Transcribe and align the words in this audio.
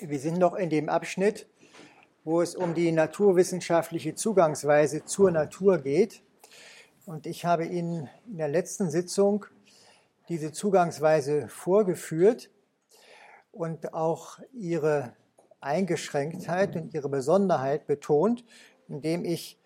Wir 0.00 0.18
sind 0.18 0.36
noch 0.36 0.54
in 0.54 0.68
dem 0.68 0.90
Abschnitt, 0.90 1.46
wo 2.22 2.42
es 2.42 2.54
um 2.54 2.74
die 2.74 2.92
naturwissenschaftliche 2.92 4.14
Zugangsweise 4.14 5.06
zur 5.06 5.30
Natur 5.30 5.78
geht. 5.78 6.22
Und 7.06 7.26
ich 7.26 7.46
habe 7.46 7.64
Ihnen 7.64 8.10
in 8.26 8.36
der 8.36 8.48
letzten 8.48 8.90
Sitzung 8.90 9.46
diese 10.28 10.52
Zugangsweise 10.52 11.48
vorgeführt 11.48 12.50
und 13.52 13.94
auch 13.94 14.38
ihre 14.52 15.14
Eingeschränktheit 15.60 16.76
und 16.76 16.92
ihre 16.92 17.08
Besonderheit 17.08 17.86
betont, 17.86 18.44
indem 18.88 19.24
ich 19.24 19.58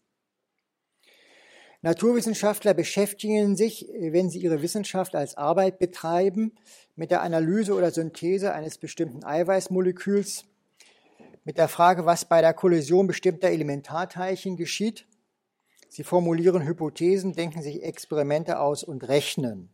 Naturwissenschaftler 1.81 2.75
beschäftigen 2.75 3.55
sich, 3.55 3.89
wenn 3.99 4.29
sie 4.29 4.39
ihre 4.39 4.61
Wissenschaft 4.61 5.15
als 5.15 5.35
Arbeit 5.35 5.79
betreiben, 5.79 6.53
mit 6.95 7.09
der 7.09 7.23
Analyse 7.23 7.73
oder 7.73 7.89
Synthese 7.89 8.53
eines 8.53 8.77
bestimmten 8.77 9.23
Eiweißmoleküls, 9.23 10.45
mit 11.43 11.57
der 11.57 11.67
Frage, 11.67 12.05
was 12.05 12.25
bei 12.25 12.41
der 12.41 12.53
Kollision 12.53 13.07
bestimmter 13.07 13.49
Elementarteilchen 13.49 14.57
geschieht. 14.57 15.07
Sie 15.93 16.05
formulieren 16.05 16.65
Hypothesen, 16.65 17.33
denken 17.33 17.61
sich 17.61 17.83
Experimente 17.83 18.61
aus 18.61 18.81
und 18.81 19.09
rechnen. 19.09 19.73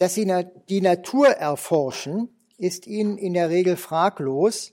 Dass 0.00 0.14
sie 0.14 0.26
die 0.68 0.80
Natur 0.80 1.28
erforschen, 1.28 2.28
ist 2.58 2.88
ihnen 2.88 3.16
in 3.16 3.34
der 3.34 3.50
Regel 3.50 3.76
fraglos, 3.76 4.72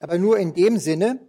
aber 0.00 0.18
nur 0.18 0.38
in 0.38 0.52
dem 0.52 0.76
Sinne, 0.76 1.26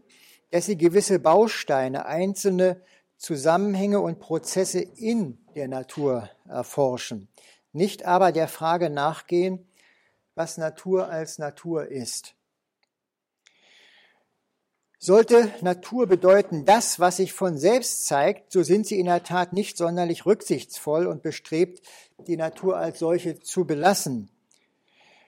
dass 0.52 0.66
sie 0.66 0.76
gewisse 0.76 1.20
Bausteine, 1.20 2.06
einzelne 2.06 2.82
Zusammenhänge 3.16 4.02
und 4.02 4.20
Prozesse 4.20 4.82
in 4.82 5.38
der 5.56 5.70
Natur 5.70 6.30
erforschen, 6.46 7.30
nicht 7.72 8.04
aber 8.04 8.34
der 8.34 8.50
Frage 8.50 8.90
nachgehen, 8.90 9.66
was 10.36 10.58
Natur 10.58 11.08
als 11.08 11.38
Natur 11.38 11.88
ist. 11.88 12.36
Sollte 15.06 15.52
Natur 15.60 16.08
bedeuten 16.08 16.64
das, 16.64 16.98
was 16.98 17.18
sich 17.18 17.34
von 17.34 17.58
selbst 17.58 18.06
zeigt, 18.06 18.54
so 18.54 18.64
sind 18.64 18.88
sie 18.88 19.02
in 19.02 19.08
der 19.08 19.22
Tat 19.22 19.52
nicht 19.52 19.76
sonderlich 19.76 20.26
rücksichtsvoll 20.26 21.08
und 21.08 21.22
bestrebt, 21.22 21.86
die 22.26 22.38
Natur 22.38 22.78
als 22.78 23.00
solche 23.00 23.38
zu 23.42 23.66
belassen, 23.66 24.32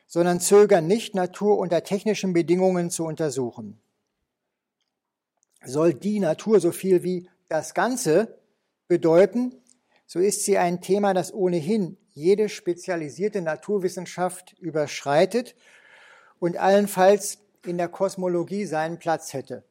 sondern 0.07 0.39
zögern 0.39 0.87
nicht, 0.87 1.13
Natur 1.13 1.57
unter 1.57 1.83
technischen 1.83 2.31
Bedingungen 2.31 2.89
zu 2.89 3.03
untersuchen. 3.03 3.77
Soll 5.65 5.93
die 5.93 6.21
Natur 6.21 6.61
so 6.61 6.71
viel 6.71 7.03
wie 7.03 7.27
das 7.49 7.73
Ganze 7.73 8.39
bedeuten, 8.87 9.61
so 10.05 10.19
ist 10.19 10.45
sie 10.45 10.57
ein 10.57 10.79
Thema, 10.79 11.13
das 11.13 11.33
ohnehin 11.33 11.97
jede 12.13 12.47
spezialisierte 12.47 13.41
Naturwissenschaft 13.41 14.53
überschreitet 14.57 15.53
und 16.39 16.55
allenfalls 16.55 17.39
in 17.67 17.77
der 17.77 17.89
Kosmologie 17.89 18.65
seinen 18.65 18.99
Platz 18.99 19.33
hätte. 19.33 19.63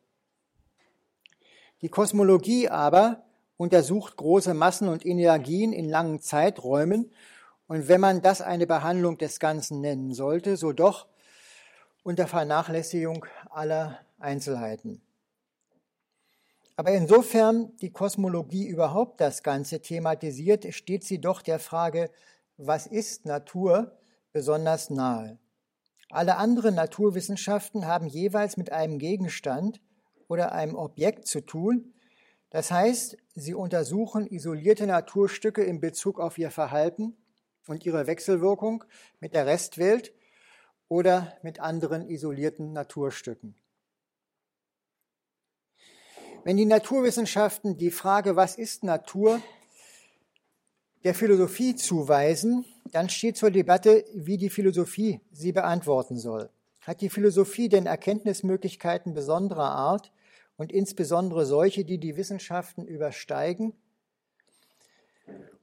Die 1.82 1.88
Kosmologie 1.88 2.68
aber 2.68 3.24
untersucht 3.56 4.16
große 4.16 4.54
Massen 4.54 4.88
und 4.88 5.04
Energien 5.04 5.72
in 5.72 5.88
langen 5.88 6.20
Zeiträumen 6.20 7.10
und 7.66 7.88
wenn 7.88 8.00
man 8.00 8.22
das 8.22 8.40
eine 8.40 8.66
Behandlung 8.66 9.18
des 9.18 9.40
Ganzen 9.40 9.80
nennen 9.80 10.12
sollte, 10.12 10.56
so 10.56 10.72
doch 10.72 11.06
unter 12.02 12.26
Vernachlässigung 12.26 13.24
aller 13.50 13.98
Einzelheiten. 14.18 15.00
Aber 16.76 16.90
insofern 16.90 17.76
die 17.76 17.90
Kosmologie 17.90 18.66
überhaupt 18.66 19.20
das 19.20 19.42
Ganze 19.42 19.80
thematisiert, 19.80 20.72
steht 20.74 21.04
sie 21.04 21.20
doch 21.20 21.40
der 21.40 21.58
Frage, 21.58 22.10
was 22.56 22.86
ist 22.86 23.26
Natur, 23.26 23.96
besonders 24.32 24.90
nahe. 24.90 25.38
Alle 26.10 26.36
anderen 26.36 26.74
Naturwissenschaften 26.74 27.86
haben 27.86 28.06
jeweils 28.06 28.56
mit 28.56 28.72
einem 28.72 28.98
Gegenstand 28.98 29.80
oder 30.28 30.52
einem 30.52 30.74
Objekt 30.74 31.26
zu 31.26 31.40
tun. 31.40 31.94
Das 32.50 32.70
heißt, 32.70 33.16
sie 33.34 33.54
untersuchen 33.54 34.26
isolierte 34.26 34.86
Naturstücke 34.86 35.62
in 35.62 35.80
Bezug 35.80 36.20
auf 36.20 36.38
ihr 36.38 36.50
Verhalten 36.50 37.16
und 37.66 37.84
ihre 37.84 38.06
Wechselwirkung 38.06 38.84
mit 39.20 39.34
der 39.34 39.46
Restwelt 39.46 40.12
oder 40.88 41.36
mit 41.42 41.60
anderen 41.60 42.08
isolierten 42.08 42.72
Naturstücken. 42.72 43.56
Wenn 46.44 46.58
die 46.58 46.66
Naturwissenschaften 46.66 47.78
die 47.78 47.90
Frage, 47.90 48.36
was 48.36 48.56
ist 48.56 48.84
Natur, 48.84 49.40
der 51.04 51.14
Philosophie 51.14 51.76
zuweisen, 51.76 52.64
dann 52.90 53.10
steht 53.10 53.36
zur 53.36 53.50
Debatte, 53.50 54.04
wie 54.14 54.38
die 54.38 54.50
Philosophie 54.50 55.20
sie 55.32 55.52
beantworten 55.52 56.18
soll. 56.18 56.48
Hat 56.80 57.02
die 57.02 57.10
Philosophie 57.10 57.68
denn 57.68 57.86
Erkenntnismöglichkeiten 57.86 59.14
besonderer 59.14 59.70
Art 59.70 60.12
und 60.56 60.72
insbesondere 60.72 61.44
solche, 61.44 61.84
die 61.84 61.98
die 61.98 62.16
Wissenschaften 62.16 62.86
übersteigen? 62.86 63.74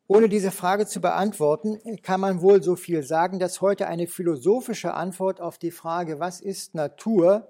Ohne 0.07 0.29
diese 0.29 0.51
Frage 0.51 0.85
zu 0.85 0.99
beantworten, 0.99 1.79
kann 2.03 2.19
man 2.19 2.41
wohl 2.41 2.61
so 2.61 2.75
viel 2.75 3.01
sagen, 3.01 3.39
dass 3.39 3.61
heute 3.61 3.87
eine 3.87 4.07
philosophische 4.07 4.93
Antwort 4.93 5.39
auf 5.39 5.57
die 5.57 5.71
Frage, 5.71 6.19
was 6.19 6.41
ist 6.41 6.75
Natur, 6.75 7.47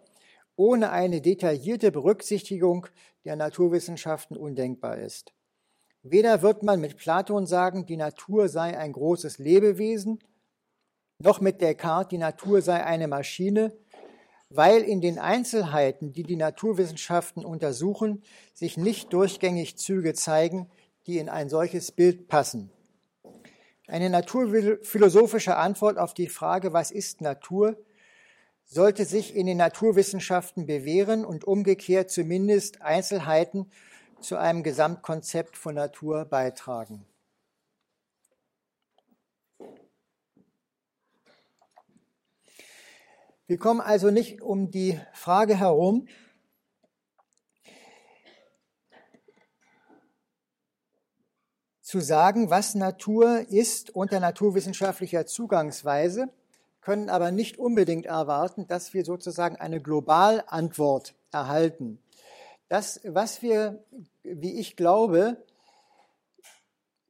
ohne 0.56 0.92
eine 0.92 1.22
detaillierte 1.22 1.92
Berücksichtigung 1.92 2.88
der 3.26 3.36
Naturwissenschaften 3.36 4.38
undenkbar 4.38 4.98
ist. 4.98 5.34
Weder 6.04 6.42
wird 6.42 6.64
man 6.64 6.82
mit 6.82 6.98
Platon 6.98 7.46
sagen, 7.46 7.86
die 7.86 7.98
Natur 7.98 8.50
sei 8.50 8.78
ein 8.78 8.92
großes 8.92 9.38
Lebewesen, 9.38 10.20
noch 11.20 11.42
mit 11.42 11.62
Descartes, 11.62 12.10
die 12.10 12.18
Natur 12.18 12.64
sei 12.64 12.84
eine 12.84 13.08
Maschine, 13.08 13.72
weil 14.50 14.82
in 14.82 15.00
den 15.00 15.20
Einzelheiten, 15.20 16.12
die 16.12 16.24
die 16.24 16.36
Naturwissenschaften 16.36 17.46
untersuchen, 17.46 18.24
sich 18.54 18.78
nicht 18.78 19.14
durchgängig 19.14 19.78
Züge 19.78 20.14
zeigen, 20.14 20.70
die 21.06 21.20
in 21.20 21.30
ein 21.30 21.50
solches 21.50 21.92
Bild 21.92 22.28
passen. 22.28 22.72
Eine 23.88 24.10
naturphilosophische 24.10 25.56
Antwort 25.56 26.00
auf 26.00 26.14
die 26.14 26.28
Frage, 26.28 26.74
was 26.74 26.90
ist 26.92 27.22
Natur, 27.22 27.78
sollte 28.66 29.06
sich 29.06 29.36
in 29.36 29.46
den 29.46 29.58
Naturwissenschaften 29.58 30.66
bewähren 30.66 31.26
und 31.26 31.44
umgekehrt 31.44 32.10
zumindest 32.10 32.82
Einzelheiten 32.82 33.70
zu 34.22 34.38
einem 34.38 34.64
Gesamtkonzept 34.64 35.58
von 35.58 35.76
Natur 35.76 36.26
beitragen. 36.26 37.06
Wir 43.48 43.58
kommen 43.58 43.82
also 43.82 44.12
nicht 44.12 44.42
um 44.42 44.72
die 44.72 44.98
Frage 45.14 45.60
herum, 45.60 46.08
zu 51.92 52.00
sagen, 52.00 52.50
was 52.50 52.74
Natur 52.76 53.42
ist 53.50 53.94
unter 53.94 54.22
naturwissenschaftlicher 54.22 55.26
Zugangsweise, 55.26 56.30
können 56.80 57.10
aber 57.10 57.32
nicht 57.32 57.60
unbedingt 57.60 58.06
erwarten, 58.06 58.66
dass 58.68 58.94
wir 58.94 59.04
sozusagen 59.04 59.58
eine 59.58 59.82
Globalantwort 59.82 61.14
erhalten. 61.34 62.02
Das, 62.70 63.02
was 63.04 63.42
wir, 63.42 63.84
wie 64.24 64.60
ich 64.60 64.76
glaube, 64.76 65.44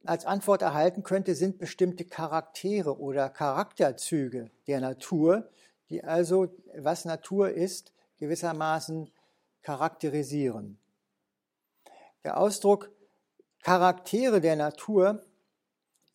als 0.04 0.26
Antwort 0.26 0.62
erhalten 0.62 1.02
könnte, 1.02 1.34
sind 1.34 1.58
bestimmte 1.58 2.04
Charaktere 2.04 2.98
oder 2.98 3.28
Charakterzüge 3.28 4.50
der 4.66 4.80
Natur, 4.80 5.48
die 5.90 6.02
also, 6.02 6.48
was 6.76 7.04
Natur 7.04 7.50
ist, 7.50 7.92
gewissermaßen 8.18 9.10
charakterisieren. 9.62 10.78
Der 12.24 12.38
Ausdruck 12.38 12.90
Charaktere 13.62 14.40
der 14.40 14.56
Natur 14.56 15.24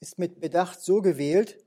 ist 0.01 0.19
mit 0.19 0.41
Bedacht 0.41 0.81
so 0.81 1.01
gewählt, 1.01 1.63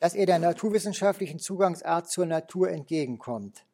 dass 0.00 0.14
er 0.14 0.26
der 0.26 0.38
naturwissenschaftlichen 0.38 1.38
Zugangsart 1.38 2.10
zur 2.10 2.26
Natur 2.26 2.70
entgegenkommt. 2.70 3.64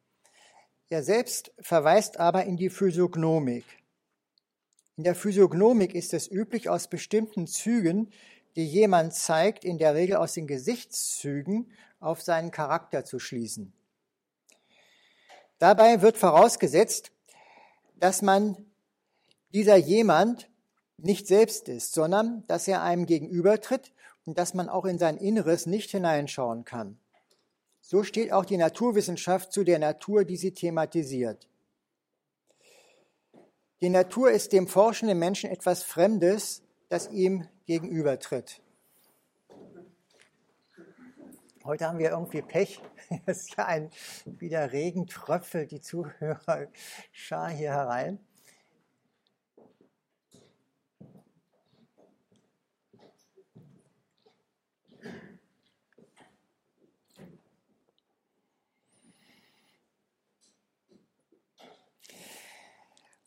Er 0.88 1.02
selbst 1.02 1.52
verweist 1.58 2.18
aber 2.20 2.44
in 2.44 2.56
die 2.56 2.70
Physiognomik. 2.70 3.64
In 4.96 5.04
der 5.04 5.14
Physiognomik 5.14 5.94
ist 5.94 6.14
es 6.14 6.30
üblich, 6.30 6.68
aus 6.68 6.88
bestimmten 6.88 7.46
Zügen, 7.46 8.10
die 8.54 8.64
jemand 8.64 9.14
zeigt, 9.14 9.64
in 9.64 9.78
der 9.78 9.94
Regel 9.94 10.16
aus 10.16 10.34
den 10.34 10.46
Gesichtszügen, 10.46 11.72
auf 11.98 12.22
seinen 12.22 12.52
Charakter 12.52 13.04
zu 13.04 13.18
schließen. 13.18 13.72
Dabei 15.58 16.02
wird 16.02 16.16
vorausgesetzt, 16.16 17.10
dass 17.98 18.22
man 18.22 18.56
dieser 19.52 19.76
jemand 19.76 20.48
nicht 20.98 21.26
selbst 21.26 21.68
ist, 21.68 21.92
sondern 21.94 22.44
dass 22.46 22.68
er 22.68 22.82
einem 22.82 23.06
gegenübertritt 23.06 23.92
und 24.24 24.38
dass 24.38 24.54
man 24.54 24.68
auch 24.68 24.84
in 24.84 24.98
sein 24.98 25.16
Inneres 25.16 25.66
nicht 25.66 25.90
hineinschauen 25.90 26.64
kann. 26.64 26.98
So 27.80 28.02
steht 28.02 28.32
auch 28.32 28.44
die 28.44 28.56
Naturwissenschaft 28.56 29.52
zu 29.52 29.64
der 29.64 29.78
Natur, 29.78 30.24
die 30.24 30.36
sie 30.36 30.52
thematisiert. 30.52 31.48
Die 33.84 33.90
Natur 33.90 34.30
ist 34.30 34.54
dem 34.54 34.66
forschenden 34.66 35.18
Menschen 35.18 35.50
etwas 35.50 35.82
Fremdes, 35.82 36.62
das 36.88 37.10
ihm 37.10 37.46
gegenübertritt. 37.66 38.62
Heute 41.64 41.86
haben 41.86 41.98
wir 41.98 42.12
irgendwie 42.12 42.40
Pech. 42.40 42.80
Es 43.26 43.42
ist 43.42 43.58
ja 43.58 43.66
ein, 43.66 43.90
wieder 44.24 44.72
Regen 44.72 45.06
tröpfelt 45.06 45.70
die 45.70 45.82
Zuhörerschar 45.82 47.50
hier 47.50 47.72
herein. 47.72 48.20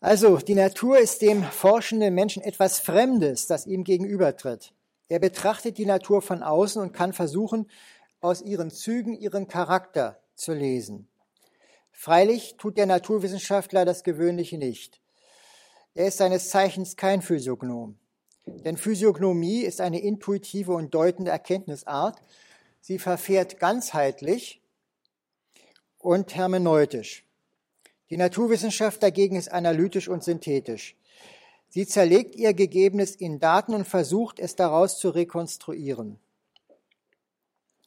Also, 0.00 0.36
die 0.38 0.54
Natur 0.54 0.98
ist 0.98 1.22
dem 1.22 1.42
forschenden 1.42 2.14
Menschen 2.14 2.42
etwas 2.42 2.78
Fremdes, 2.78 3.46
das 3.46 3.66
ihm 3.66 3.82
gegenübertritt. 3.82 4.72
Er 5.08 5.18
betrachtet 5.18 5.76
die 5.78 5.86
Natur 5.86 6.22
von 6.22 6.42
außen 6.42 6.80
und 6.80 6.92
kann 6.92 7.12
versuchen, 7.12 7.68
aus 8.20 8.42
ihren 8.42 8.70
Zügen 8.70 9.14
ihren 9.14 9.48
Charakter 9.48 10.20
zu 10.34 10.52
lesen. 10.52 11.08
Freilich 11.90 12.56
tut 12.58 12.78
der 12.78 12.86
Naturwissenschaftler 12.86 13.84
das 13.84 14.04
Gewöhnliche 14.04 14.56
nicht. 14.56 15.00
Er 15.94 16.06
ist 16.06 16.18
seines 16.18 16.48
Zeichens 16.50 16.96
kein 16.96 17.22
Physiognom. 17.22 17.98
Denn 18.46 18.76
Physiognomie 18.76 19.62
ist 19.62 19.80
eine 19.80 20.00
intuitive 20.00 20.72
und 20.72 20.94
deutende 20.94 21.32
Erkenntnisart. 21.32 22.20
Sie 22.80 23.00
verfährt 23.00 23.58
ganzheitlich 23.58 24.62
und 25.98 26.36
hermeneutisch. 26.36 27.27
Die 28.10 28.16
Naturwissenschaft 28.16 29.02
dagegen 29.02 29.36
ist 29.36 29.52
analytisch 29.52 30.08
und 30.08 30.24
synthetisch. 30.24 30.96
Sie 31.68 31.86
zerlegt 31.86 32.34
ihr 32.34 32.54
Gegebenes 32.54 33.14
in 33.14 33.40
Daten 33.40 33.74
und 33.74 33.86
versucht 33.86 34.38
es 34.40 34.56
daraus 34.56 34.98
zu 34.98 35.10
rekonstruieren. 35.10 36.18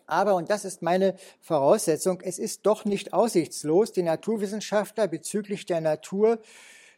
Aber, 0.05 0.35
und 0.35 0.49
das 0.49 0.65
ist 0.65 0.81
meine 0.81 1.15
Voraussetzung, 1.39 2.21
es 2.21 2.37
ist 2.37 2.65
doch 2.65 2.85
nicht 2.85 3.13
aussichtslos, 3.13 3.91
die 3.93 4.03
Naturwissenschaftler 4.03 5.07
bezüglich 5.07 5.65
der 5.65 5.81
Natur 5.81 6.39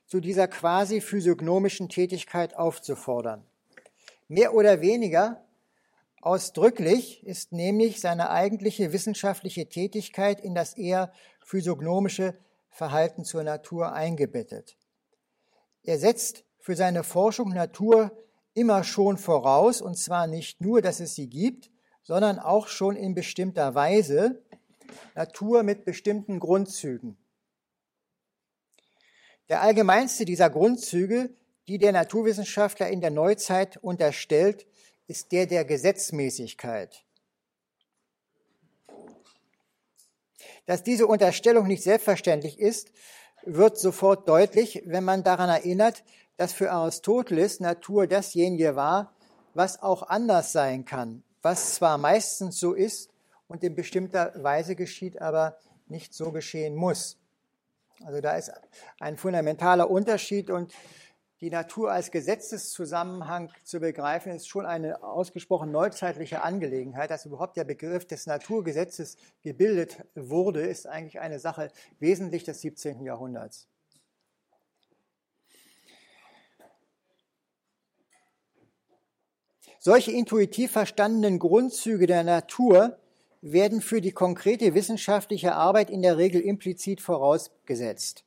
zu 0.08 0.20
dieser 0.20 0.48
quasi 0.48 1.00
physiognomischen 1.00 1.90
Tätigkeit 1.90 2.56
aufzufordern. 2.56 3.44
Mehr 4.28 4.54
oder 4.54 4.82
weniger 4.82 5.42
ausdrücklich 6.22 7.26
ist 7.26 7.52
nämlich 7.52 8.02
seine 8.02 8.30
eigentliche 8.30 8.92
wissenschaftliche 8.94 9.68
Tätigkeit 9.68 10.42
in 10.42 10.56
das 10.56 10.74
eher 10.74 11.14
physiognomische 11.46 12.34
Verhalten 12.74 13.24
zur 13.24 13.44
Natur 13.44 13.94
eingebettet. 13.94 14.78
Er 15.84 16.00
setzt 16.00 16.44
für 16.60 16.76
seine 16.76 17.04
Forschung 17.04 17.54
Natur 17.54 18.12
immer 18.56 18.84
schon 18.84 19.18
voraus, 19.18 19.82
und 19.82 19.96
zwar 19.96 20.28
nicht 20.28 20.60
nur, 20.60 20.82
dass 20.82 21.00
es 21.00 21.14
sie 21.16 21.30
gibt, 21.30 21.70
sondern 22.02 22.40
auch 22.40 22.68
schon 22.68 22.96
in 22.96 23.14
bestimmter 23.14 23.76
Weise 23.76 24.42
Natur 25.16 25.64
mit 25.64 25.86
bestimmten 25.86 26.40
Grundzügen. 26.40 27.18
Der 29.50 29.62
allgemeinste 29.62 30.26
dieser 30.26 30.50
Grundzüge, 30.50 31.30
die 31.68 31.78
der 31.78 31.92
Naturwissenschaftler 31.92 32.90
in 32.90 33.02
der 33.02 33.12
Neuzeit 33.12 33.78
unterstellt, 33.78 34.66
ist 35.08 35.32
der 35.32 35.46
der 35.46 35.64
Gesetzmäßigkeit. 35.64 37.06
Dass 40.66 40.84
diese 40.84 41.08
Unterstellung 41.08 41.68
nicht 41.68 41.84
selbstverständlich 41.84 42.60
ist, 42.60 42.92
wird 43.46 43.78
sofort 43.78 44.28
deutlich, 44.30 44.84
wenn 44.86 45.04
man 45.04 45.24
daran 45.24 45.50
erinnert, 45.50 46.04
dass 46.38 46.54
für 46.54 46.72
Aristoteles 46.72 47.60
Natur 47.60 48.08
dasjenige 48.08 48.76
war, 48.76 49.14
was 49.54 49.82
auch 49.82 50.04
anders 50.04 50.52
sein 50.52 50.86
kann, 50.86 51.24
was 51.42 51.76
zwar 51.76 51.98
meistens 51.98 52.60
so 52.60 52.74
ist 52.74 53.10
und 53.48 53.64
in 53.64 53.76
bestimmter 53.76 54.32
Weise 54.42 54.76
geschieht, 54.76 55.22
aber 55.22 55.58
nicht 55.88 56.14
so 56.14 56.32
geschehen 56.32 56.76
muss. 56.76 57.18
Also 58.06 58.22
da 58.22 58.36
ist 58.36 58.52
ein 59.00 59.18
fundamentaler 59.18 59.90
Unterschied 59.90 60.50
und 60.50 60.74
die 61.44 61.50
Natur 61.50 61.92
als 61.92 62.10
Gesetzeszusammenhang 62.10 63.52
zu 63.66 63.82
begreifen, 63.82 64.32
ist 64.32 64.48
schon 64.48 64.66
eine 64.66 65.04
ausgesprochen 65.04 65.72
neuzeitliche 65.72 66.42
Angelegenheit. 66.42 67.12
Dass 67.12 67.26
überhaupt 67.26 67.58
der 67.58 67.66
Begriff 67.66 68.06
des 68.06 68.28
Naturgesetzes 68.28 69.18
gebildet 69.42 69.98
wurde, 70.16 70.62
ist 70.62 70.88
eigentlich 70.88 71.20
eine 71.20 71.40
Sache 71.40 71.70
wesentlich 72.00 72.46
des 72.46 72.62
17. 72.62 73.04
Jahrhunderts. 73.04 73.68
Solche 79.80 80.14
intuitiv 80.14 80.72
verstandenen 80.72 81.40
Grundzüge 81.40 82.08
der 82.08 82.24
Natur 82.24 82.98
werden 83.42 83.82
für 83.82 84.00
die 84.00 84.14
konkrete 84.14 84.76
wissenschaftliche 84.76 85.56
Arbeit 85.56 85.90
in 85.90 86.02
der 86.04 86.18
Regel 86.18 86.40
implizit 86.40 87.02
vorausgesetzt. 87.02 88.24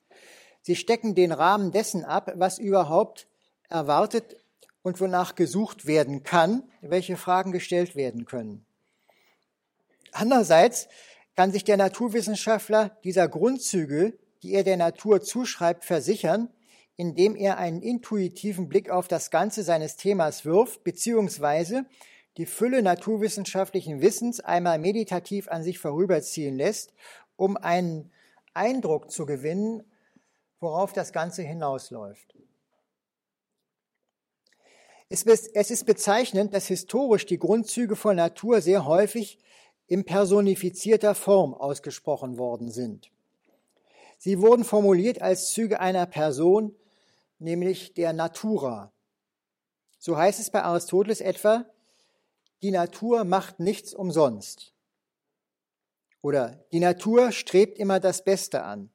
Sie 0.66 0.74
stecken 0.74 1.14
den 1.14 1.30
Rahmen 1.30 1.70
dessen 1.70 2.04
ab, 2.04 2.32
was 2.34 2.58
überhaupt 2.58 3.28
erwartet 3.68 4.36
und 4.82 5.00
wonach 5.00 5.36
gesucht 5.36 5.86
werden 5.86 6.24
kann, 6.24 6.64
welche 6.80 7.16
Fragen 7.16 7.52
gestellt 7.52 7.94
werden 7.94 8.24
können. 8.24 8.66
Andererseits 10.10 10.88
kann 11.36 11.52
sich 11.52 11.62
der 11.62 11.76
Naturwissenschaftler 11.76 12.98
dieser 13.04 13.28
Grundzüge, 13.28 14.18
die 14.42 14.54
er 14.54 14.64
der 14.64 14.76
Natur 14.76 15.22
zuschreibt, 15.22 15.84
versichern, 15.84 16.50
indem 16.96 17.36
er 17.36 17.58
einen 17.58 17.80
intuitiven 17.80 18.68
Blick 18.68 18.90
auf 18.90 19.06
das 19.06 19.30
Ganze 19.30 19.62
seines 19.62 19.94
Themas 19.94 20.44
wirft, 20.44 20.82
beziehungsweise 20.82 21.86
die 22.38 22.46
Fülle 22.46 22.82
naturwissenschaftlichen 22.82 24.00
Wissens 24.00 24.40
einmal 24.40 24.80
meditativ 24.80 25.46
an 25.46 25.62
sich 25.62 25.78
vorüberziehen 25.78 26.56
lässt, 26.56 26.92
um 27.36 27.56
einen 27.56 28.10
Eindruck 28.52 29.12
zu 29.12 29.26
gewinnen 29.26 29.84
worauf 30.60 30.92
das 30.92 31.12
Ganze 31.12 31.42
hinausläuft. 31.42 32.34
Es 35.08 35.22
ist 35.22 35.86
bezeichnend, 35.86 36.52
dass 36.52 36.66
historisch 36.66 37.26
die 37.26 37.38
Grundzüge 37.38 37.94
von 37.94 38.16
Natur 38.16 38.60
sehr 38.60 38.86
häufig 38.86 39.38
in 39.86 40.04
personifizierter 40.04 41.14
Form 41.14 41.54
ausgesprochen 41.54 42.38
worden 42.38 42.70
sind. 42.70 43.10
Sie 44.18 44.40
wurden 44.40 44.64
formuliert 44.64 45.22
als 45.22 45.52
Züge 45.52 45.78
einer 45.78 46.06
Person, 46.06 46.74
nämlich 47.38 47.94
der 47.94 48.12
Natura. 48.12 48.90
So 49.98 50.16
heißt 50.16 50.40
es 50.40 50.50
bei 50.50 50.62
Aristoteles 50.62 51.20
etwa, 51.20 51.66
die 52.62 52.70
Natur 52.70 53.24
macht 53.24 53.60
nichts 53.60 53.94
umsonst. 53.94 54.72
Oder 56.22 56.64
die 56.72 56.80
Natur 56.80 57.30
strebt 57.30 57.78
immer 57.78 58.00
das 58.00 58.24
Beste 58.24 58.64
an. 58.64 58.90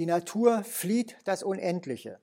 Die 0.00 0.06
Natur 0.06 0.64
flieht 0.64 1.18
das 1.24 1.42
Unendliche. 1.42 2.20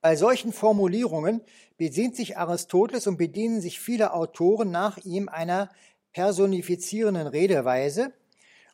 Bei 0.00 0.16
solchen 0.16 0.50
Formulierungen 0.50 1.42
bedient 1.76 2.16
sich 2.16 2.38
Aristoteles 2.38 3.06
und 3.06 3.18
bedienen 3.18 3.60
sich 3.60 3.80
viele 3.80 4.14
Autoren 4.14 4.70
nach 4.70 4.96
ihm 5.04 5.28
einer 5.28 5.68
personifizierenden 6.14 7.26
Redeweise, 7.26 8.14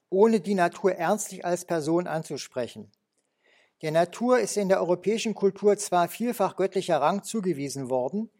ohne 0.08 0.38
die 0.38 0.54
Natur 0.54 0.92
ernstlich 0.92 1.44
als 1.44 1.64
Person 1.64 2.06
anzusprechen. 2.06 2.92
Der 3.82 3.90
Natur 3.90 4.38
ist 4.38 4.56
in 4.56 4.68
der 4.68 4.78
europäischen 4.78 5.34
Kultur 5.34 5.76
zwar 5.78 6.06
vielfach 6.06 6.54
göttlicher 6.54 7.00
Rang 7.00 7.24
zugewiesen 7.24 7.90
worden, 7.90 8.30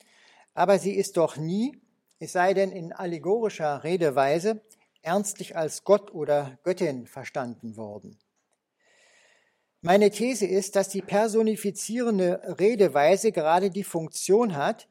aber 0.55 0.79
sie 0.79 0.95
ist 0.95 1.17
doch 1.17 1.37
nie, 1.37 1.77
es 2.21 2.31
sei 2.31 2.55
denn 2.55 2.71
in 2.71 2.93
allegorischer 2.93 3.83
Redeweise, 3.83 4.61
ernstlich 5.03 5.57
als 5.57 5.83
Gott 5.83 6.15
oder 6.15 6.61
Göttin 6.63 7.09
verstanden 7.09 7.77
worden. 7.77 8.17
Meine 9.87 10.11
These 10.11 10.47
ist, 10.47 10.75
dass 10.75 10.89
die 10.89 11.01
personifizierende 11.01 12.41
Redeweise 12.59 13.31
gerade 13.31 13.71
die 13.71 13.85
Funktion 13.85 14.57
hat, 14.57 14.89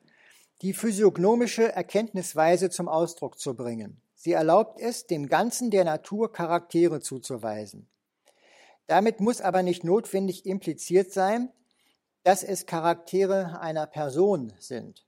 die 0.62 0.72
physiognomische 0.72 1.70
Erkenntnisweise 1.70 2.70
zum 2.70 2.88
Ausdruck 2.88 3.38
zu 3.38 3.56
bringen. 3.56 4.00
Sie 4.16 4.32
erlaubt 4.32 4.80
es, 4.80 5.06
dem 5.06 5.28
Ganzen 5.28 5.70
der 5.70 5.84
Natur 5.84 6.32
Charaktere 6.32 7.02
zuzuweisen. 7.02 7.90
Damit 8.88 9.20
muss 9.20 9.42
aber 9.42 9.64
nicht 9.64 9.84
notwendig 9.84 10.46
impliziert 10.46 11.12
sein, 11.12 11.50
dass 12.24 12.42
es 12.42 12.66
Charaktere 12.66 13.60
einer 13.60 13.88
Person 13.88 14.54
sind. 14.60 15.06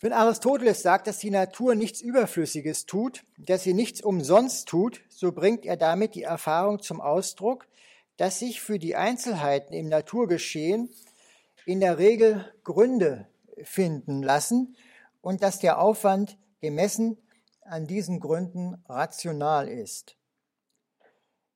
Wenn 0.00 0.12
Aristoteles 0.12 0.82
sagt, 0.82 1.08
dass 1.08 1.18
die 1.18 1.30
Natur 1.30 1.74
nichts 1.74 2.00
Überflüssiges 2.00 2.86
tut, 2.86 3.24
dass 3.36 3.64
sie 3.64 3.74
nichts 3.74 4.00
umsonst 4.00 4.68
tut, 4.68 5.00
so 5.08 5.32
bringt 5.32 5.66
er 5.66 5.76
damit 5.76 6.14
die 6.14 6.22
Erfahrung 6.22 6.80
zum 6.80 7.00
Ausdruck, 7.00 7.66
dass 8.16 8.38
sich 8.38 8.60
für 8.60 8.78
die 8.78 8.94
Einzelheiten 8.94 9.74
im 9.74 9.88
Naturgeschehen 9.88 10.88
in 11.66 11.80
der 11.80 11.98
Regel 11.98 12.52
Gründe 12.62 13.26
finden 13.64 14.22
lassen 14.22 14.76
und 15.20 15.42
dass 15.42 15.58
der 15.58 15.80
Aufwand 15.80 16.38
gemessen 16.60 17.18
an 17.62 17.88
diesen 17.88 18.20
Gründen 18.20 18.82
rational 18.88 19.68
ist. 19.68 20.16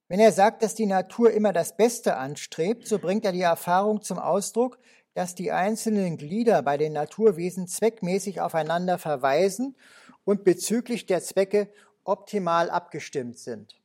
Wenn 0.08 0.18
er 0.18 0.32
sagt, 0.32 0.62
dass 0.62 0.74
die 0.74 0.86
Natur 0.86 1.30
immer 1.30 1.52
das 1.52 1.76
Beste 1.76 2.16
anstrebt, 2.16 2.88
so 2.88 2.98
bringt 2.98 3.24
er 3.24 3.32
die 3.32 3.40
Erfahrung 3.40 4.02
zum 4.02 4.18
Ausdruck, 4.18 4.78
dass 5.14 5.34
die 5.34 5.52
einzelnen 5.52 6.16
Glieder 6.16 6.62
bei 6.62 6.78
den 6.78 6.92
Naturwesen 6.92 7.66
zweckmäßig 7.66 8.40
aufeinander 8.40 8.98
verweisen 8.98 9.76
und 10.24 10.44
bezüglich 10.44 11.06
der 11.06 11.22
Zwecke 11.22 11.68
optimal 12.04 12.70
abgestimmt 12.70 13.38
sind. 13.38 13.80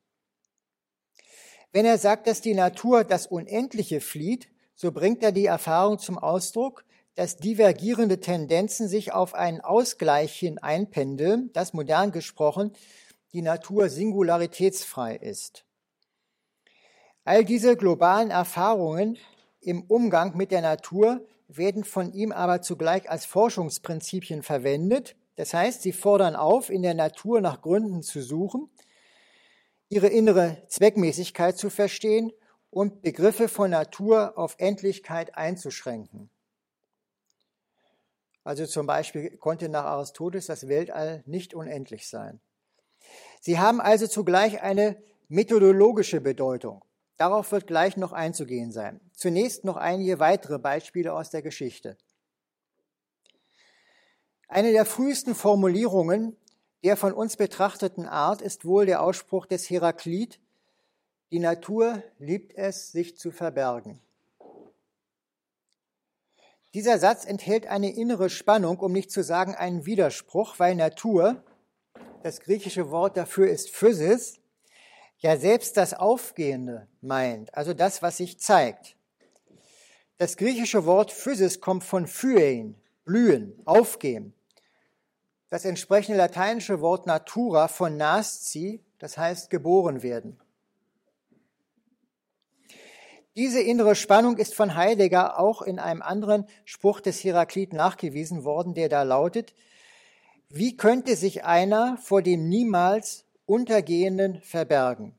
Wenn 1.72 1.86
er 1.86 1.98
sagt, 1.98 2.28
dass 2.28 2.42
die 2.42 2.54
Natur 2.54 3.04
das 3.04 3.28
Unendliche 3.28 4.02
flieht, 4.02 4.50
so 4.76 4.92
bringt 4.92 5.24
er 5.24 5.32
die 5.32 5.46
Erfahrung 5.46 6.00
zum 6.00 6.18
Ausdruck, 6.18 6.86
dass 7.16 7.38
divergierende 7.38 8.20
Tendenzen 8.20 8.88
sich 8.88 9.12
auf 9.12 9.34
einen 9.34 9.60
Ausgleich 9.60 10.38
hin 10.38 10.60
einpendeln, 10.60 11.52
dass 11.52 11.74
modern 11.74 12.12
gesprochen 12.12 12.74
die 13.34 13.42
Natur 13.42 13.90
singularitätsfrei 13.90 15.16
ist. 15.16 15.66
All 17.26 17.44
diese 17.44 17.76
globalen 17.76 18.32
Erfahrungen 18.32 19.18
im 19.68 19.84
Umgang 19.84 20.38
mit 20.38 20.52
der 20.52 20.62
Natur 20.62 21.28
werden 21.50 21.84
von 21.84 22.14
ihm 22.14 22.32
aber 22.32 22.62
zugleich 22.62 23.10
als 23.10 23.26
Forschungsprinzipien 23.26 24.42
verwendet. 24.42 25.18
Das 25.36 25.54
heißt, 25.54 25.82
sie 25.82 25.92
fordern 25.92 26.38
auf, 26.38 26.70
in 26.70 26.84
der 26.84 26.94
Natur 26.94 27.42
nach 27.42 27.62
Gründen 27.62 28.02
zu 28.02 28.22
suchen, 28.22 28.70
ihre 29.90 30.08
innere 30.08 30.64
Zweckmäßigkeit 30.70 31.58
zu 31.58 31.70
verstehen 31.70 32.32
und 32.70 33.02
Begriffe 33.02 33.50
von 33.50 33.72
Natur 33.72 34.38
auf 34.38 34.56
Endlichkeit 34.58 35.36
einzuschränken. 35.36 36.30
Also 38.46 38.66
zum 38.68 38.88
Beispiel 38.88 39.36
konnte 39.36 39.68
nach 39.68 39.84
Aristoteles 39.84 40.46
das 40.46 40.70
Weltall 40.70 41.24
nicht 41.26 41.54
unendlich 41.54 42.08
sein. 42.08 42.40
Sie 43.42 43.60
haben 43.60 43.82
also 43.82 44.08
zugleich 44.08 44.62
eine 44.62 44.96
methodologische 45.28 46.22
Bedeutung. 46.22 46.87
Darauf 47.18 47.52
wird 47.52 47.68
gleich 47.68 47.98
noch 47.98 48.14
einzugehen 48.14 48.72
sein. 48.72 49.00
Zunächst 49.14 49.66
noch 49.66 49.78
einige 49.78 50.20
weitere 50.20 50.60
Beispiele 50.60 51.14
aus 51.14 51.30
der 51.30 51.42
Geschichte. 51.42 51.98
Eine 54.48 54.72
der 54.72 54.86
frühesten 54.86 55.36
Formulierungen 55.36 56.38
der 56.84 56.96
von 56.96 57.12
uns 57.12 57.36
betrachteten 57.36 58.06
Art 58.06 58.42
ist 58.42 58.64
wohl 58.64 58.86
der 58.86 59.02
Ausspruch 59.02 59.46
des 59.46 59.70
Heraklit, 59.70 60.40
die 61.32 61.40
Natur 61.40 62.02
liebt 62.20 62.56
es, 62.56 62.92
sich 62.92 63.18
zu 63.18 63.32
verbergen. 63.32 64.00
Dieser 66.74 67.00
Satz 67.00 67.26
enthält 67.26 67.68
eine 67.68 67.94
innere 67.94 68.30
Spannung, 68.30 68.80
um 68.80 68.94
nicht 68.94 69.12
zu 69.12 69.24
sagen 69.24 69.56
einen 69.56 69.86
Widerspruch, 69.86 70.60
weil 70.60 70.76
Natur, 70.76 71.44
das 72.24 72.40
griechische 72.40 72.92
Wort 72.92 73.18
dafür 73.18 73.50
ist 73.50 73.70
Physis, 73.70 74.40
ja 75.18 75.38
selbst 75.38 75.78
das 75.78 75.94
Aufgehende 75.94 76.88
meint, 77.02 77.54
also 77.56 77.74
das, 77.74 78.02
was 78.02 78.18
sich 78.18 78.40
zeigt. 78.40 78.96
Das 80.18 80.38
griechische 80.38 80.86
Wort 80.86 81.12
Physis 81.12 81.62
kommt 81.62 81.84
von 81.84 82.08
phyein, 82.08 82.76
blühen, 83.06 83.60
aufgehen. 83.66 84.34
Das 85.50 85.64
entsprechende 85.64 86.18
lateinische 86.18 86.82
Wort 86.82 87.06
natura 87.06 87.68
von 87.68 87.98
nasci, 87.98 88.84
das 89.00 89.18
heißt 89.18 89.50
geboren 89.50 90.02
werden. 90.04 90.40
Diese 93.36 93.62
innere 93.62 93.94
Spannung 93.94 94.38
ist 94.38 94.56
von 94.56 94.76
Heidegger 94.76 95.40
auch 95.40 95.62
in 95.62 95.78
einem 95.78 96.02
anderen 96.02 96.48
Spruch 96.66 97.00
des 97.02 97.24
Heraklit 97.24 97.72
nachgewiesen 97.72 98.44
worden, 98.44 98.74
der 98.74 98.90
da 98.90 99.04
lautet, 99.04 99.54
wie 100.50 100.76
könnte 100.76 101.16
sich 101.16 101.46
einer 101.46 101.98
vor 101.98 102.24
dem 102.24 102.50
niemals 102.50 103.27
Untergehenden 103.48 104.42
verbergen. 104.42 105.16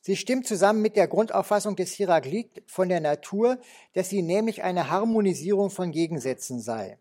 Sie 0.00 0.16
stimmt 0.16 0.46
zusammen 0.46 0.82
mit 0.82 0.96
der 0.96 1.08
Grundauffassung 1.08 1.76
des 1.76 1.98
Heraklit 1.98 2.62
von 2.66 2.88
der 2.88 3.00
Natur, 3.00 3.58
dass 3.94 4.08
sie 4.08 4.22
nämlich 4.22 4.62
eine 4.62 4.88
Harmonisierung 4.88 5.70
von 5.70 5.90
Gegensätzen 5.90 6.60
sei. 6.60 6.98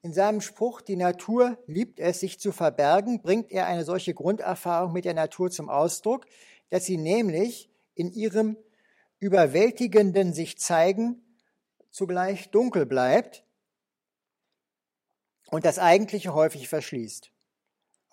In 0.00 0.14
seinem 0.14 0.40
Spruch 0.40 0.80
Die 0.80 0.96
Natur 0.96 1.58
liebt 1.66 2.00
es, 2.00 2.20
sich 2.20 2.40
zu 2.40 2.52
verbergen, 2.52 3.20
bringt 3.20 3.52
er 3.52 3.66
eine 3.66 3.84
solche 3.84 4.14
Grunderfahrung 4.14 4.92
mit 4.92 5.04
der 5.04 5.14
Natur 5.14 5.50
zum 5.50 5.68
Ausdruck, 5.68 6.24
dass 6.70 6.86
sie 6.86 6.96
nämlich 6.96 7.68
in 7.94 8.10
ihrem 8.12 8.56
überwältigenden 9.18 10.32
sich 10.32 10.56
zeigen 10.58 11.20
zugleich 11.90 12.50
dunkel 12.50 12.86
bleibt 12.86 13.44
und 15.50 15.66
das 15.66 15.78
Eigentliche 15.78 16.32
häufig 16.32 16.68
verschließt. 16.68 17.33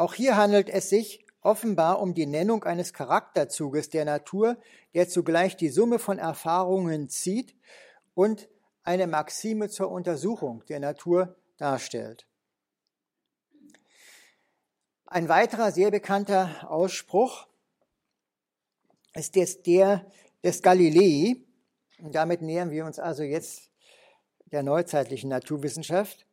Auch 0.01 0.15
hier 0.15 0.35
handelt 0.35 0.67
es 0.67 0.89
sich 0.89 1.27
offenbar 1.41 2.01
um 2.01 2.15
die 2.15 2.25
Nennung 2.25 2.63
eines 2.63 2.91
Charakterzuges 2.91 3.91
der 3.91 4.03
Natur, 4.03 4.57
der 4.95 5.07
zugleich 5.07 5.57
die 5.57 5.69
Summe 5.69 5.99
von 5.99 6.17
Erfahrungen 6.17 7.07
zieht 7.07 7.55
und 8.15 8.49
eine 8.81 9.05
Maxime 9.05 9.69
zur 9.69 9.91
Untersuchung 9.91 10.65
der 10.65 10.79
Natur 10.79 11.35
darstellt. 11.57 12.25
Ein 15.05 15.29
weiterer 15.29 15.71
sehr 15.71 15.91
bekannter 15.91 16.67
Ausspruch 16.67 17.47
ist 19.13 19.35
jetzt 19.35 19.67
der 19.67 20.11
des 20.43 20.63
Galilei. 20.63 21.35
Und 21.99 22.15
damit 22.15 22.41
nähern 22.41 22.71
wir 22.71 22.85
uns 22.85 22.97
also 22.97 23.21
jetzt 23.21 23.69
der 24.47 24.63
neuzeitlichen 24.63 25.29
Naturwissenschaft. 25.29 26.25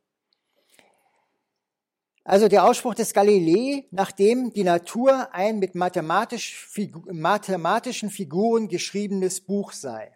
Also 2.28 2.46
der 2.46 2.66
Ausspruch 2.66 2.94
des 2.94 3.14
Galilei, 3.14 3.86
nachdem 3.90 4.52
die 4.52 4.62
Natur 4.62 5.32
ein 5.32 5.60
mit 5.60 5.74
mathematisch, 5.74 6.68
mathematischen 7.06 8.10
Figuren 8.10 8.68
geschriebenes 8.68 9.40
Buch 9.40 9.72
sei. 9.72 10.14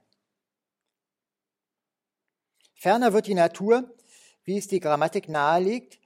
Ferner 2.74 3.14
wird 3.14 3.28
die 3.28 3.34
Natur, 3.34 3.96
wie 4.44 4.58
es 4.58 4.68
die 4.68 4.80
Grammatik 4.80 5.30
nahelegt, 5.30 6.00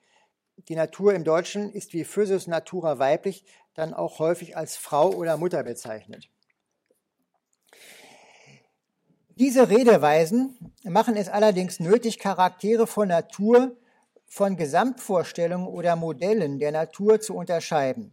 die 0.68 0.76
Natur 0.76 1.12
im 1.12 1.24
Deutschen 1.24 1.72
ist 1.72 1.92
wie 1.92 2.04
Physis 2.04 2.46
Natura 2.46 3.00
weiblich, 3.00 3.44
dann 3.74 3.92
auch 3.92 4.20
häufig 4.20 4.56
als 4.56 4.76
Frau 4.76 5.10
oder 5.10 5.36
Mutter 5.36 5.64
bezeichnet. 5.64 6.30
Diese 9.30 9.70
Redeweisen 9.70 10.72
machen 10.84 11.16
es 11.16 11.28
allerdings 11.28 11.80
nötig, 11.80 12.20
Charaktere 12.20 12.86
von 12.86 13.08
Natur 13.08 13.76
von 14.26 14.56
Gesamtvorstellungen 14.56 15.68
oder 15.68 15.96
Modellen 15.96 16.58
der 16.58 16.72
Natur 16.72 17.20
zu 17.20 17.34
unterscheiden. 17.34 18.12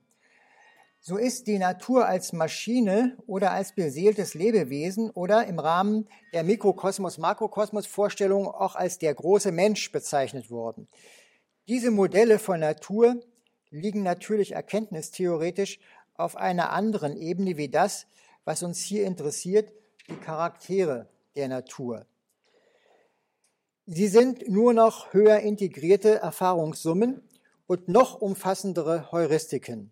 So 1.06 1.18
ist 1.18 1.48
die 1.48 1.60
Natur 1.60 2.06
als 2.06 2.32
Maschine 2.32 3.18
oder 3.28 3.52
als 3.52 3.76
beseeltes 3.76 4.36
Lebewesen 4.36 5.10
oder 5.10 5.46
im 5.48 5.60
Rahmen 5.60 6.08
der 6.32 6.46
Mikrokosmos-Makrokosmos-Vorstellung 6.46 8.48
auch 8.48 8.76
als 8.76 9.00
der 9.00 9.14
große 9.14 9.52
Mensch 9.52 9.92
bezeichnet 9.92 10.50
worden. 10.50 10.88
Diese 11.68 11.92
Modelle 11.92 12.40
von 12.40 12.62
Natur 12.62 13.18
liegen 13.70 14.04
natürlich 14.04 14.54
erkenntnistheoretisch 14.54 15.82
auf 16.16 16.38
einer 16.38 16.72
anderen 16.72 17.18
Ebene 17.18 17.58
wie 17.58 17.68
das, 17.68 18.08
was 18.46 18.64
uns 18.64 18.80
hier 18.80 19.06
interessiert, 19.06 19.74
die 20.08 20.16
Charaktere 20.16 21.10
der 21.36 21.50
Natur. 21.50 22.06
Sie 23.86 24.08
sind 24.08 24.48
nur 24.50 24.74
noch 24.74 25.12
höher 25.14 25.40
integrierte 25.40 26.16
Erfahrungssummen 26.16 27.22
und 27.68 27.90
noch 27.90 28.22
umfassendere 28.22 29.12
Heuristiken. 29.12 29.92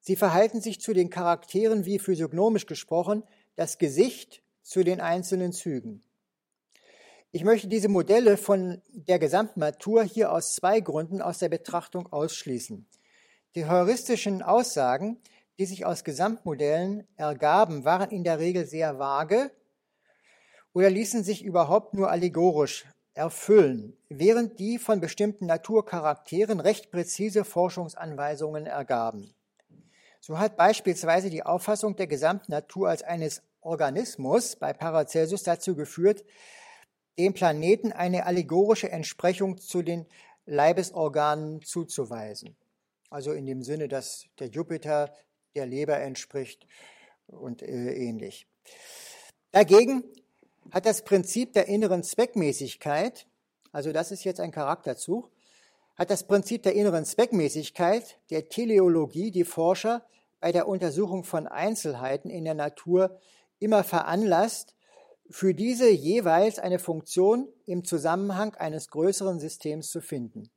Sie 0.00 0.16
verhalten 0.16 0.60
sich 0.60 0.80
zu 0.80 0.92
den 0.92 1.08
Charakteren 1.08 1.84
wie 1.84 2.00
physiognomisch 2.00 2.66
gesprochen 2.66 3.22
das 3.54 3.78
Gesicht 3.78 4.42
zu 4.62 4.82
den 4.82 5.00
einzelnen 5.00 5.52
Zügen. 5.52 6.02
Ich 7.30 7.44
möchte 7.44 7.68
diese 7.68 7.88
Modelle 7.88 8.36
von 8.36 8.82
der 8.88 9.20
gesamten 9.20 9.60
Natur 9.60 10.02
hier 10.02 10.32
aus 10.32 10.54
zwei 10.54 10.80
Gründen 10.80 11.22
aus 11.22 11.38
der 11.38 11.48
Betrachtung 11.48 12.12
ausschließen. 12.12 12.88
Die 13.54 13.66
heuristischen 13.66 14.42
Aussagen, 14.42 15.20
die 15.60 15.66
sich 15.66 15.86
aus 15.86 16.02
Gesamtmodellen 16.02 17.06
ergaben, 17.14 17.84
waren 17.84 18.10
in 18.10 18.24
der 18.24 18.40
Regel 18.40 18.66
sehr 18.66 18.98
vage 18.98 19.52
oder 20.72 20.90
ließen 20.90 21.24
sich 21.24 21.44
überhaupt 21.44 21.94
nur 21.94 22.10
allegorisch 22.10 22.86
erfüllen, 23.14 23.96
während 24.08 24.58
die 24.58 24.78
von 24.78 25.00
bestimmten 25.00 25.46
Naturcharakteren 25.46 26.60
recht 26.60 26.90
präzise 26.90 27.44
Forschungsanweisungen 27.44 28.66
ergaben. 28.66 29.34
So 30.20 30.38
hat 30.38 30.56
beispielsweise 30.56 31.30
die 31.30 31.42
Auffassung 31.42 31.96
der 31.96 32.06
gesamten 32.06 32.52
Natur 32.52 32.88
als 32.88 33.02
eines 33.02 33.42
Organismus 33.60 34.56
bei 34.56 34.72
Paracelsus 34.72 35.42
dazu 35.42 35.74
geführt, 35.74 36.24
dem 37.18 37.34
Planeten 37.34 37.92
eine 37.92 38.24
allegorische 38.24 38.90
Entsprechung 38.90 39.58
zu 39.58 39.82
den 39.82 40.06
Leibesorganen 40.46 41.62
zuzuweisen. 41.62 42.56
Also 43.10 43.32
in 43.32 43.46
dem 43.46 43.62
Sinne, 43.62 43.88
dass 43.88 44.26
der 44.38 44.48
Jupiter 44.48 45.12
der 45.54 45.66
Leber 45.66 46.00
entspricht 46.00 46.66
und 47.26 47.62
äh, 47.62 47.92
ähnlich. 47.94 48.46
Dagegen 49.50 50.04
hat 50.70 50.86
das 50.86 51.02
Prinzip 51.02 51.52
der 51.52 51.68
inneren 51.68 52.02
Zweckmäßigkeit, 52.02 53.26
also 53.72 53.92
das 53.92 54.12
ist 54.12 54.24
jetzt 54.24 54.40
ein 54.40 54.52
Charakterzug, 54.52 55.30
hat 55.96 56.10
das 56.10 56.26
Prinzip 56.26 56.62
der 56.62 56.74
inneren 56.74 57.04
Zweckmäßigkeit 57.04 58.18
der 58.30 58.48
Teleologie 58.48 59.30
die 59.30 59.44
Forscher 59.44 60.04
bei 60.40 60.52
der 60.52 60.68
Untersuchung 60.68 61.24
von 61.24 61.46
Einzelheiten 61.46 62.30
in 62.30 62.44
der 62.44 62.54
Natur 62.54 63.18
immer 63.58 63.84
veranlasst, 63.84 64.74
für 65.30 65.54
diese 65.54 65.88
jeweils 65.88 66.58
eine 66.58 66.78
Funktion 66.78 67.48
im 67.64 67.84
Zusammenhang 67.84 68.54
eines 68.54 68.88
größeren 68.88 69.40
Systems 69.40 69.90
zu 69.90 70.00
finden. 70.00 70.50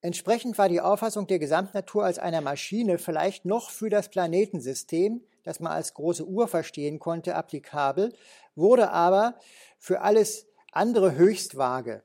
Entsprechend 0.00 0.56
war 0.56 0.68
die 0.68 0.80
Auffassung 0.80 1.26
der 1.26 1.38
Gesamtnatur 1.38 2.04
als 2.04 2.18
einer 2.18 2.40
Maschine 2.40 2.98
vielleicht 2.98 3.44
noch 3.44 3.70
für 3.70 3.90
das 3.90 4.08
Planetensystem, 4.08 5.22
das 5.44 5.60
man 5.60 5.72
als 5.72 5.94
große 5.94 6.26
Uhr 6.26 6.48
verstehen 6.48 6.98
konnte, 6.98 7.34
applikabel, 7.34 8.14
wurde 8.60 8.90
aber 8.90 9.34
für 9.78 10.02
alles 10.02 10.46
andere 10.72 11.16
höchst 11.16 11.56
vage. 11.56 12.04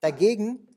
Dagegen 0.00 0.68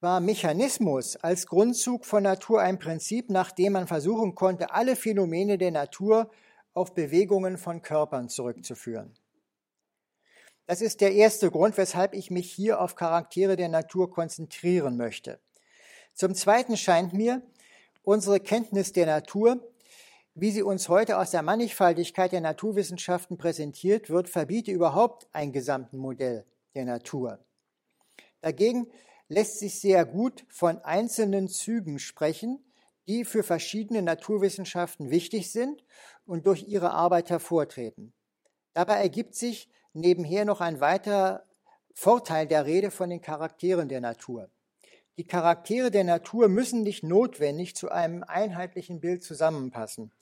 war 0.00 0.20
Mechanismus 0.20 1.16
als 1.16 1.46
Grundzug 1.46 2.06
von 2.06 2.22
Natur 2.22 2.60
ein 2.60 2.78
Prinzip, 2.78 3.30
nach 3.30 3.50
dem 3.50 3.72
man 3.72 3.86
versuchen 3.86 4.34
konnte, 4.34 4.72
alle 4.72 4.96
Phänomene 4.96 5.58
der 5.58 5.72
Natur 5.72 6.30
auf 6.72 6.94
Bewegungen 6.94 7.58
von 7.58 7.82
Körpern 7.82 8.28
zurückzuführen. 8.28 9.14
Das 10.66 10.82
ist 10.82 11.00
der 11.00 11.12
erste 11.12 11.50
Grund, 11.50 11.76
weshalb 11.76 12.14
ich 12.14 12.30
mich 12.30 12.52
hier 12.52 12.80
auf 12.80 12.94
Charaktere 12.94 13.56
der 13.56 13.68
Natur 13.68 14.10
konzentrieren 14.10 14.96
möchte. 14.96 15.40
Zum 16.12 16.34
Zweiten 16.34 16.76
scheint 16.76 17.12
mir, 17.12 17.42
unsere 18.02 18.38
Kenntnis 18.38 18.92
der 18.92 19.06
Natur, 19.06 19.60
wie 20.40 20.52
sie 20.52 20.62
uns 20.62 20.88
heute 20.88 21.18
aus 21.18 21.32
der 21.32 21.42
Mannigfaltigkeit 21.42 22.30
der 22.30 22.40
Naturwissenschaften 22.40 23.38
präsentiert 23.38 24.08
wird, 24.08 24.28
verbiete 24.28 24.70
überhaupt 24.70 25.26
ein 25.32 25.52
gesamten 25.52 25.98
Modell 25.98 26.44
der 26.76 26.84
Natur. 26.84 27.40
Dagegen 28.40 28.86
lässt 29.28 29.58
sich 29.58 29.80
sehr 29.80 30.04
gut 30.04 30.44
von 30.48 30.78
einzelnen 30.78 31.48
Zügen 31.48 31.98
sprechen, 31.98 32.64
die 33.08 33.24
für 33.24 33.42
verschiedene 33.42 34.00
Naturwissenschaften 34.00 35.10
wichtig 35.10 35.50
sind 35.50 35.82
und 36.24 36.46
durch 36.46 36.68
ihre 36.68 36.92
Arbeit 36.92 37.30
hervortreten. 37.30 38.12
Dabei 38.74 39.00
ergibt 39.00 39.34
sich 39.34 39.68
nebenher 39.92 40.44
noch 40.44 40.60
ein 40.60 40.80
weiterer 40.80 41.42
Vorteil 41.94 42.46
der 42.46 42.64
Rede 42.64 42.92
von 42.92 43.10
den 43.10 43.20
Charakteren 43.20 43.88
der 43.88 44.00
Natur. 44.00 44.50
Die 45.18 45.26
Charaktere 45.26 45.90
der 45.90 46.04
Natur 46.04 46.48
müssen 46.48 46.82
nicht 46.82 47.02
notwendig 47.02 47.74
zu 47.74 47.90
einem 47.90 48.22
einheitlichen 48.22 49.00
Bild 49.00 49.24
zusammenpassen. 49.24 50.12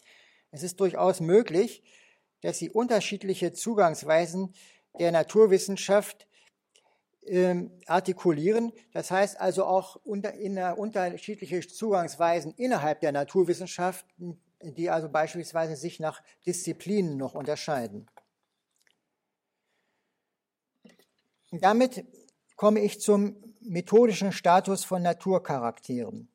Es 0.51 0.63
ist 0.63 0.81
durchaus 0.81 1.21
möglich, 1.21 1.83
dass 2.41 2.59
sie 2.59 2.71
unterschiedliche 2.71 3.53
Zugangsweisen 3.53 4.55
der 4.99 5.13
Naturwissenschaft 5.13 6.27
ähm, 7.27 7.73
artikulieren. 7.85 8.73
Das 8.95 9.11
heißt 9.11 9.39
also 9.39 9.67
auch 9.67 9.97
unter, 9.97 10.33
in, 10.33 10.57
unterschiedliche 10.57 11.61
Zugangsweisen 11.61 12.55
innerhalb 12.57 13.01
der 13.01 13.13
Naturwissenschaften, 13.13 14.41
die 14.63 14.89
also 14.89 15.11
beispielsweise 15.11 15.77
sich 15.77 16.01
nach 16.01 16.23
Disziplinen 16.47 17.19
noch 17.19 17.35
unterscheiden. 17.35 18.09
Damit 21.51 22.07
komme 22.57 22.81
ich 22.81 22.99
zum 22.99 23.46
methodischen 23.69 24.33
Status 24.33 24.85
von 24.85 25.03
Naturcharakteren. 25.03 26.29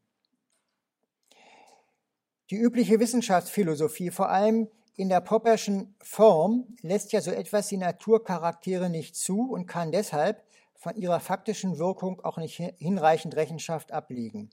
Die 2.50 2.58
übliche 2.58 3.00
Wissenschaftsphilosophie, 3.00 4.12
vor 4.12 4.30
allem 4.30 4.68
in 4.96 5.10
der 5.10 5.22
Popperschen 5.22 5.96
Form, 6.02 6.76
lässt 6.82 7.14
ja 7.14 7.22
so 7.22 7.32
etwas 7.32 7.72
wie 7.72 7.78
Naturcharaktere 7.78 8.90
nicht 8.90 9.16
zu 9.16 9.50
und 9.52 9.66
kann 9.66 9.92
deshalb 9.92 10.44
von 10.76 10.96
ihrer 10.96 11.20
faktischen 11.20 11.78
Wirkung 11.78 12.20
auch 12.22 12.38
nicht 12.38 12.56
hinreichend 12.78 13.36
Rechenschaft 13.36 13.92
ablegen. 13.92 14.50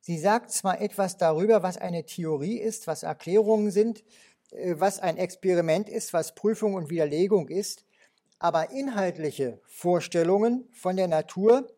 Sie 0.00 0.18
sagt 0.18 0.50
zwar 0.50 0.80
etwas 0.80 1.16
darüber, 1.16 1.62
was 1.62 1.76
eine 1.76 2.04
Theorie 2.04 2.58
ist, 2.58 2.86
was 2.86 3.02
Erklärungen 3.02 3.70
sind, 3.70 4.04
äh, 4.50 4.74
was 4.78 4.98
ein 4.98 5.16
Experiment 5.16 5.88
ist, 5.88 6.12
was 6.12 6.34
Prüfung 6.34 6.74
und 6.74 6.90
Widerlegung 6.90 7.48
ist, 7.48 7.84
aber 8.42 8.72
inhaltliche 8.72 9.60
Vorstellungen 9.66 10.68
von 10.72 10.96
der 10.96 11.06
Natur 11.06 11.72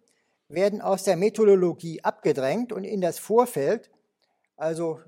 werden 0.48 0.80
aus 0.80 1.04
der 1.04 1.14
Methodologie 1.14 2.02
abgedrängt 2.02 2.72
und 2.72 2.84
in 2.84 3.02
das 3.02 3.18
Vorfeld, 3.18 3.90
also 4.56 4.98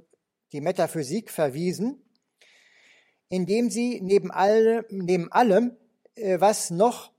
die 0.53 0.61
Metaphysik, 0.61 1.31
verwiesen, 1.31 2.05
indem 3.31 3.71
sie 3.71 4.03
neben, 4.03 4.31
alle, 4.31 4.85
neben 4.91 5.33
allem, 5.33 5.75
äh, 6.15 6.39
was 6.39 6.69
noch 6.69 7.11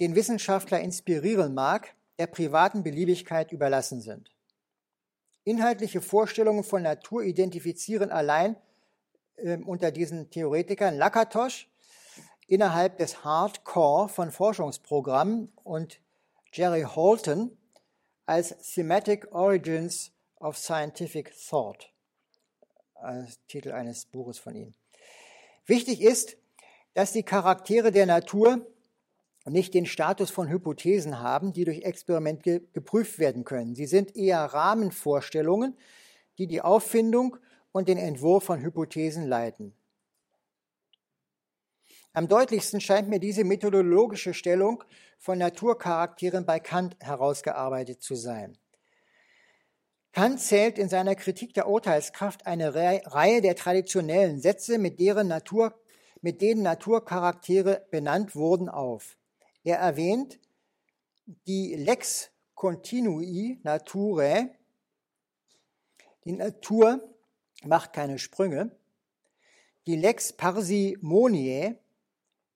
den 0.00 0.14
Wissenschaftler 0.14 0.80
inspirieren 0.80 1.52
mag, 1.52 1.94
der 2.18 2.28
privaten 2.28 2.82
Beliebigkeit 2.82 3.52
überlassen 3.52 4.00
sind. 4.00 4.30
Inhaltliche 5.44 6.00
Vorstellungen 6.00 6.64
von 6.64 6.82
Natur 6.82 7.24
identifizieren 7.24 8.10
allein 8.10 8.56
äh, 9.36 9.58
unter 9.58 9.90
diesen 9.90 10.30
Theoretikern 10.30 10.96
Lakatosch 10.96 11.68
innerhalb 12.46 12.98
des 12.98 13.24
Hardcore 13.24 14.08
von 14.08 14.30
Forschungsprogrammen 14.30 15.52
und 15.64 16.00
Jerry 16.52 16.82
Holton 16.82 17.56
als 18.24 18.56
Thematic 18.74 19.32
Origins 19.32 20.12
of 20.40 20.56
Scientific 20.56 21.32
Thought, 21.48 21.92
als 22.94 23.38
Titel 23.46 23.72
eines 23.72 24.06
Buches 24.06 24.38
von 24.38 24.54
ihm. 24.54 24.74
Wichtig 25.66 26.00
ist, 26.00 26.36
dass 26.94 27.12
die 27.12 27.22
Charaktere 27.22 27.92
der 27.92 28.06
Natur 28.06 28.66
nicht 29.44 29.74
den 29.74 29.86
Status 29.86 30.30
von 30.30 30.48
Hypothesen 30.48 31.20
haben, 31.20 31.52
die 31.52 31.64
durch 31.64 31.82
Experiment 31.82 32.42
ge 32.42 32.62
geprüft 32.72 33.18
werden 33.18 33.44
können. 33.44 33.74
Sie 33.74 33.86
sind 33.86 34.16
eher 34.16 34.40
Rahmenvorstellungen, 34.40 35.76
die 36.38 36.46
die 36.46 36.62
Auffindung 36.62 37.36
und 37.70 37.88
den 37.88 37.98
Entwurf 37.98 38.44
von 38.44 38.60
Hypothesen 38.60 39.26
leiten. 39.26 39.72
Am 42.16 42.28
deutlichsten 42.28 42.80
scheint 42.80 43.10
mir 43.10 43.20
diese 43.20 43.44
methodologische 43.44 44.32
Stellung 44.32 44.82
von 45.18 45.36
Naturcharakteren 45.36 46.46
bei 46.46 46.60
Kant 46.60 46.96
herausgearbeitet 47.00 48.02
zu 48.02 48.14
sein. 48.14 48.56
Kant 50.12 50.40
zählt 50.40 50.78
in 50.78 50.88
seiner 50.88 51.14
Kritik 51.14 51.52
der 51.52 51.68
Urteilskraft 51.68 52.46
eine 52.46 52.74
Reihe 52.74 53.42
der 53.42 53.54
traditionellen 53.54 54.40
Sätze, 54.40 54.78
mit, 54.78 54.98
deren 54.98 55.28
Natur, 55.28 55.78
mit 56.22 56.40
denen 56.40 56.62
Naturcharaktere 56.62 57.86
benannt 57.90 58.34
wurden, 58.34 58.70
auf. 58.70 59.18
Er 59.62 59.76
erwähnt 59.76 60.40
die 61.46 61.74
Lex 61.74 62.30
continui 62.54 63.60
naturae. 63.62 64.56
Die 66.24 66.32
Natur 66.32 66.98
macht 67.62 67.92
keine 67.92 68.18
Sprünge. 68.18 68.74
Die 69.86 69.96
Lex 69.96 70.32
parsimoniae. 70.32 71.78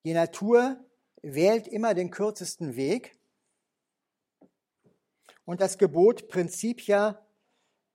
Die 0.04 0.14
Natur 0.14 0.82
wählt 1.22 1.68
immer 1.68 1.94
den 1.94 2.10
kürzesten 2.10 2.74
Weg. 2.76 3.16
Und 5.44 5.60
das 5.60 5.78
Gebot 5.78 6.28
Principia 6.28 7.24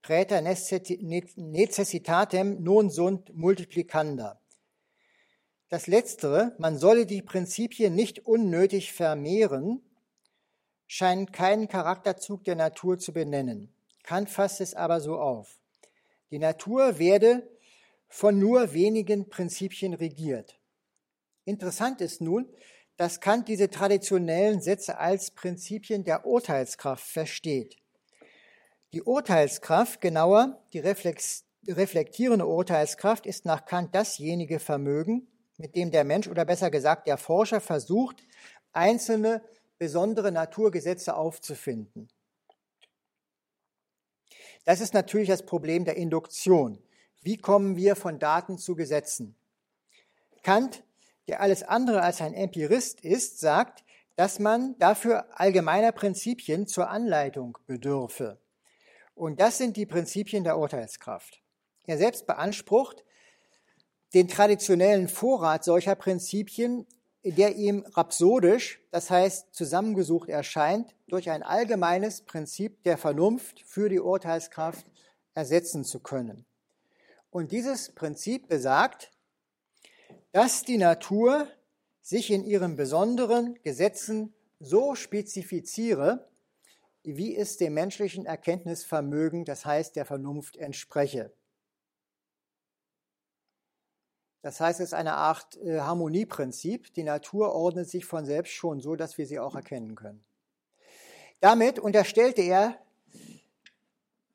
praeter 0.04 0.42
necessitatem 0.42 2.62
non 2.62 2.92
sunt 2.92 3.36
multiplicanda. 3.36 4.40
Das 5.70 5.88
Letztere, 5.88 6.56
man 6.60 6.78
solle 6.78 7.08
die 7.08 7.24
Prinzipien 7.24 7.96
nicht 7.96 8.28
unnötig 8.28 8.94
vermehren, 8.94 9.82
scheint 10.86 11.34
keinen 11.34 11.68
Charakterzug 11.68 12.44
der 12.44 12.56
Natur 12.56 13.00
zu 13.00 13.14
benennen. 13.14 13.74
Kant 14.04 14.30
fasst 14.30 14.62
es 14.62 14.76
aber 14.76 15.02
so 15.02 15.18
auf. 15.18 15.60
Die 16.30 16.38
Natur 16.38 17.00
werde 17.00 17.50
von 18.08 18.38
nur 18.38 18.74
wenigen 18.74 19.28
Prinzipien 19.28 19.96
regiert. 19.96 20.60
Interessant 21.46 22.02
ist 22.02 22.22
nun, 22.22 22.50
dass 22.98 23.22
Kant 23.22 23.48
diese 23.48 23.70
traditionellen 23.70 24.62
Sätze 24.62 24.98
als 24.98 25.32
Prinzipien 25.32 26.04
der 26.04 26.26
Urteilskraft 26.26 27.06
versteht. 27.06 27.78
Die 28.94 29.04
Urteilskraft, 29.04 30.00
genauer 30.02 30.66
die 30.74 30.80
reflektierende 30.80 32.48
Urteilskraft, 32.48 33.26
ist 33.26 33.46
nach 33.46 33.66
Kant 33.66 33.94
dasjenige 33.94 34.60
Vermögen, 34.60 35.28
mit 35.58 35.76
dem 35.76 35.92
der 35.92 36.04
Mensch 36.06 36.28
oder 36.28 36.46
besser 36.46 36.72
gesagt 36.72 37.08
der 37.08 37.18
Forscher 37.18 37.60
versucht, 37.62 38.24
einzelne 38.72 39.44
besondere 39.78 40.32
Naturgesetze 40.32 41.16
aufzufinden. 41.16 42.08
Das 44.64 44.80
ist 44.80 44.94
natürlich 44.94 45.28
das 45.28 45.46
Problem 45.46 45.84
der 45.84 45.98
Induktion. 45.98 46.82
Wie 47.22 47.38
kommen 47.38 47.76
wir 47.76 47.98
von 47.98 48.20
Daten 48.20 48.58
zu 48.58 48.76
Gesetzen? 48.76 49.36
Kant, 50.42 50.85
der 51.28 51.42
alles 51.42 51.64
andere 51.64 52.02
als 52.02 52.22
ein 52.22 52.34
Empirist 52.34 53.02
ist, 53.02 53.40
sagt, 53.40 53.84
dass 54.16 54.40
man 54.40 54.78
dafür 54.80 55.26
allgemeiner 55.40 55.92
Prinzipien 55.92 56.68
zur 56.68 56.90
Anleitung 56.90 57.58
bedürfe. 57.68 58.40
Und 59.14 59.40
das 59.40 59.58
sind 59.58 59.78
die 59.78 59.86
Prinzipien 59.86 60.44
der 60.44 60.58
Urteilskraft. 60.58 61.42
Er 61.86 61.98
selbst 61.98 62.28
beansprucht, 62.28 63.04
den 64.14 64.28
traditionellen 64.28 65.08
Vorrat 65.08 65.64
solcher 65.64 65.96
Prinzipien 65.96 66.86
der 67.32 67.56
ihm 67.56 67.84
rhapsodisch, 67.94 68.80
das 68.92 69.10
heißt 69.10 69.54
zusammengesucht 69.54 70.30
erscheint, 70.30 70.96
durch 71.08 71.32
ein 71.32 71.42
allgemeines 71.42 72.22
Prinzip 72.22 72.84
der 72.84 73.00
Vernunft 73.00 73.62
für 73.66 73.90
die 73.90 74.00
Urteilskraft 74.00 74.86
ersetzen 75.34 75.84
zu 75.84 76.00
können. 76.00 76.46
Und 77.32 77.52
dieses 77.52 77.94
Prinzip 77.96 78.48
besagt, 78.48 79.12
dass 80.36 80.64
die 80.64 80.78
Natur 80.78 81.48
sich 82.02 82.30
in 82.30 82.44
ihren 82.44 82.76
besonderen 82.76 83.58
Gesetzen 83.64 84.34
so 84.60 84.94
spezifiziere, 84.94 86.28
wie 87.04 87.38
es 87.38 87.56
dem 87.56 87.74
menschlichen 87.74 88.26
Erkenntnisvermögen, 88.26 89.46
das 89.46 89.66
heißt 89.66 89.96
der 89.96 90.04
Vernunft, 90.04 90.58
entspreche. 90.58 91.32
Das 94.42 94.60
heißt, 94.60 94.82
es 94.82 94.88
ist 94.88 94.94
eine 94.94 95.14
Art 95.14 95.56
äh, 95.64 95.80
Harmonieprinzip. 95.80 96.94
Die 96.96 97.04
Natur 97.04 97.56
ordnet 97.56 97.90
sich 97.90 98.04
von 98.04 98.26
selbst 98.26 98.52
schon 98.52 98.82
so, 98.82 98.98
dass 98.98 99.18
wir 99.18 99.26
sie 99.28 99.40
auch 99.40 99.56
erkennen 99.56 99.96
können. 99.96 100.26
Damit 101.40 101.80
unterstellte 101.80 102.42
er 102.42 102.78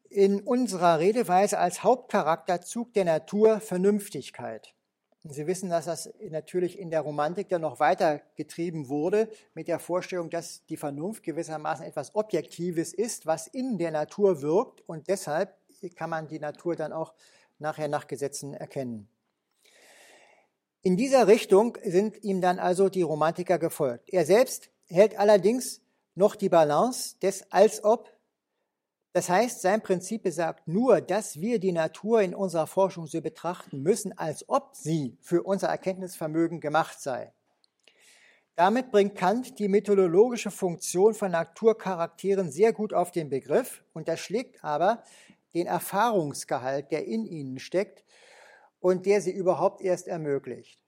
in 0.08 0.40
unserer 0.40 0.98
Redeweise 0.98 1.58
als 1.58 1.82
Hauptcharakterzug 1.82 2.94
der 2.94 3.04
Natur 3.04 3.60
Vernünftigkeit. 3.60 4.74
Und 5.22 5.34
Sie 5.34 5.46
wissen, 5.46 5.68
dass 5.68 5.84
das 5.84 6.10
natürlich 6.30 6.78
in 6.78 6.90
der 6.90 7.02
Romantik 7.02 7.48
dann 7.50 7.60
noch 7.60 7.78
weiter 7.78 8.22
getrieben 8.36 8.88
wurde 8.88 9.28
mit 9.54 9.68
der 9.68 9.78
Vorstellung, 9.78 10.30
dass 10.30 10.64
die 10.66 10.78
Vernunft 10.78 11.22
gewissermaßen 11.22 11.84
etwas 11.84 12.14
Objektives 12.14 12.94
ist, 12.94 13.26
was 13.26 13.46
in 13.46 13.76
der 13.76 13.90
Natur 13.90 14.40
wirkt 14.40 14.82
und 14.88 15.08
deshalb 15.08 15.54
kann 15.96 16.10
man 16.10 16.28
die 16.28 16.38
Natur 16.38 16.74
dann 16.74 16.92
auch 16.92 17.14
nachher 17.58 17.88
nach 17.88 18.06
Gesetzen 18.06 18.54
erkennen. 18.54 19.08
In 20.82 20.96
dieser 20.96 21.26
Richtung 21.26 21.76
sind 21.84 22.22
ihm 22.24 22.40
dann 22.40 22.58
also 22.58 22.88
die 22.88 23.02
Romantiker 23.02 23.58
gefolgt. 23.58 24.08
Er 24.10 24.24
selbst 24.24 24.70
hält 24.88 25.18
allerdings 25.18 25.82
noch 26.14 26.34
die 26.34 26.48
Balance 26.48 27.16
des 27.20 27.50
als 27.52 27.84
ob. 27.84 28.10
Das 29.12 29.28
heißt, 29.28 29.60
sein 29.60 29.82
Prinzip 29.82 30.22
besagt 30.22 30.68
nur, 30.68 31.00
dass 31.00 31.40
wir 31.40 31.58
die 31.58 31.72
Natur 31.72 32.22
in 32.22 32.34
unserer 32.34 32.68
Forschung 32.68 33.08
so 33.08 33.20
betrachten 33.20 33.82
müssen, 33.82 34.16
als 34.16 34.48
ob 34.48 34.76
sie 34.76 35.16
für 35.20 35.42
unser 35.42 35.68
Erkenntnisvermögen 35.68 36.60
gemacht 36.60 37.00
sei. 37.00 37.32
Damit 38.54 38.90
bringt 38.92 39.16
Kant 39.16 39.58
die 39.58 39.68
methodologische 39.68 40.50
Funktion 40.50 41.14
von 41.14 41.32
Naturcharakteren 41.32 42.52
sehr 42.52 42.72
gut 42.72 42.92
auf 42.92 43.10
den 43.10 43.30
Begriff, 43.30 43.82
unterschlägt 43.94 44.62
aber 44.62 45.02
den 45.54 45.66
Erfahrungsgehalt, 45.66 46.92
der 46.92 47.06
in 47.06 47.24
ihnen 47.24 47.58
steckt 47.58 48.04
und 48.78 49.06
der 49.06 49.22
sie 49.22 49.32
überhaupt 49.32 49.80
erst 49.80 50.06
ermöglicht. 50.06 50.78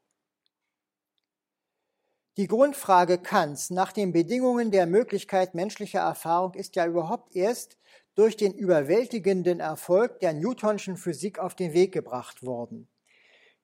Die 2.39 2.47
Grundfrage 2.47 3.19
Kants 3.19 3.71
nach 3.71 3.93
den 3.93 4.13
Bedingungen 4.13 4.71
der 4.71 4.87
Möglichkeit 4.87 5.55
menschlicher 5.55 6.01
Erfahrung 6.01 6.55
ist 6.55 6.77
ja 6.77 6.87
überhaupt 6.87 7.35
erst 7.37 7.77
durch 8.15 8.37
den 8.37 8.53
überwältigenden 8.53 9.61
Erfolg 9.61 10.21
der 10.21 10.33
Newtonschen 10.33 10.97
Physik 10.97 11.39
auf 11.39 11.55
den 11.55 11.73
Weg 11.73 11.93
gebracht 11.93 12.45
worden. 12.45 12.89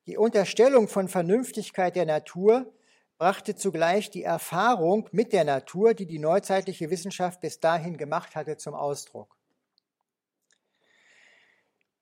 Die 0.07 0.17
Unterstellung 0.17 0.89
von 0.89 1.09
Vernünftigkeit 1.09 1.95
der 1.95 2.07
Natur 2.07 2.73
brachte 3.19 3.57
zugleich 3.57 4.11
die 4.11 4.23
Erfahrung 4.23 5.09
mit 5.13 5.33
der 5.33 5.45
Natur, 5.45 5.93
die 5.93 6.07
die 6.07 6.19
neuzeitliche 6.19 6.89
Wissenschaft 6.89 7.41
bis 7.41 7.61
dahin 7.61 7.99
gemacht 7.99 8.35
hatte, 8.37 8.57
zum 8.57 8.75
Ausdruck. 8.75 9.37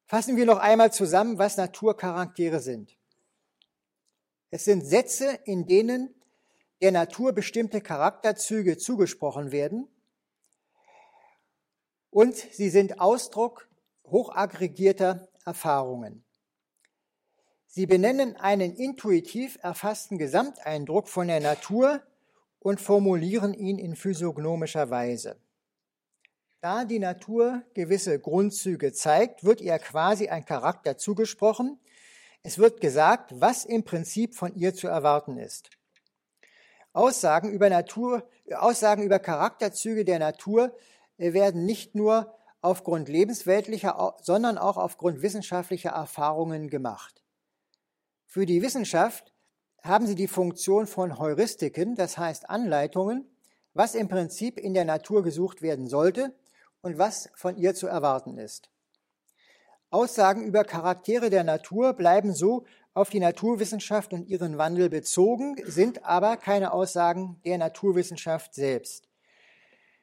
Fassen 0.04 0.36
wir 0.36 0.46
noch 0.46 0.58
einmal 0.58 0.92
zusammen, 0.92 1.38
was 1.38 1.56
Naturcharaktere 1.56 2.60
sind. 2.60 2.96
Es 4.50 4.64
sind 4.64 4.86
Sätze, 4.86 5.40
in 5.44 5.66
denen 5.66 6.14
der 6.80 6.92
Natur 6.92 7.32
bestimmte 7.32 7.80
Charakterzüge 7.80 8.76
zugesprochen 8.76 9.50
werden 9.50 9.88
und 12.16 12.34
sie 12.34 12.70
sind 12.70 12.98
Ausdruck 12.98 13.68
hochaggregierter 14.06 15.28
Erfahrungen. 15.44 16.24
Sie 17.66 17.84
benennen 17.84 18.36
einen 18.36 18.74
intuitiv 18.74 19.58
erfassten 19.60 20.16
Gesamteindruck 20.16 21.10
von 21.10 21.28
der 21.28 21.40
Natur 21.40 22.00
und 22.58 22.80
formulieren 22.80 23.52
ihn 23.52 23.78
in 23.78 23.96
physiognomischer 23.96 24.88
Weise. 24.88 25.36
Da 26.62 26.86
die 26.86 27.00
Natur 27.00 27.62
gewisse 27.74 28.18
Grundzüge 28.18 28.94
zeigt, 28.94 29.44
wird 29.44 29.60
ihr 29.60 29.78
quasi 29.78 30.28
ein 30.28 30.46
Charakter 30.46 30.96
zugesprochen. 30.96 31.78
Es 32.42 32.56
wird 32.56 32.80
gesagt, 32.80 33.30
was 33.34 33.66
im 33.66 33.84
Prinzip 33.84 34.34
von 34.34 34.54
ihr 34.54 34.74
zu 34.74 34.88
erwarten 34.88 35.36
ist. 35.36 35.68
Aussagen 36.94 37.50
über 37.50 37.68
Natur, 37.68 38.26
Aussagen 38.54 39.02
über 39.02 39.18
Charakterzüge 39.18 40.06
der 40.06 40.18
Natur 40.18 40.74
werden 41.18 41.64
nicht 41.64 41.94
nur 41.94 42.34
aufgrund 42.60 43.08
lebensweltlicher, 43.08 44.16
sondern 44.20 44.58
auch 44.58 44.76
aufgrund 44.76 45.22
wissenschaftlicher 45.22 45.90
Erfahrungen 45.90 46.68
gemacht. 46.68 47.22
Für 48.26 48.44
die 48.44 48.62
Wissenschaft 48.62 49.32
haben 49.82 50.06
sie 50.06 50.14
die 50.14 50.28
Funktion 50.28 50.86
von 50.86 51.18
Heuristiken, 51.18 51.94
das 51.94 52.18
heißt 52.18 52.50
Anleitungen, 52.50 53.30
was 53.72 53.94
im 53.94 54.08
Prinzip 54.08 54.58
in 54.58 54.74
der 54.74 54.84
Natur 54.84 55.22
gesucht 55.22 55.62
werden 55.62 55.88
sollte 55.88 56.34
und 56.82 56.98
was 56.98 57.30
von 57.34 57.56
ihr 57.56 57.74
zu 57.74 57.86
erwarten 57.86 58.38
ist. 58.38 58.70
Aussagen 59.90 60.42
über 60.42 60.64
Charaktere 60.64 61.30
der 61.30 61.44
Natur 61.44 61.92
bleiben 61.92 62.34
so 62.34 62.64
auf 62.94 63.10
die 63.10 63.20
Naturwissenschaft 63.20 64.12
und 64.12 64.26
ihren 64.26 64.58
Wandel 64.58 64.88
bezogen, 64.88 65.56
sind 65.64 66.04
aber 66.04 66.36
keine 66.36 66.72
Aussagen 66.72 67.40
der 67.44 67.58
Naturwissenschaft 67.58 68.54
selbst. 68.54 69.08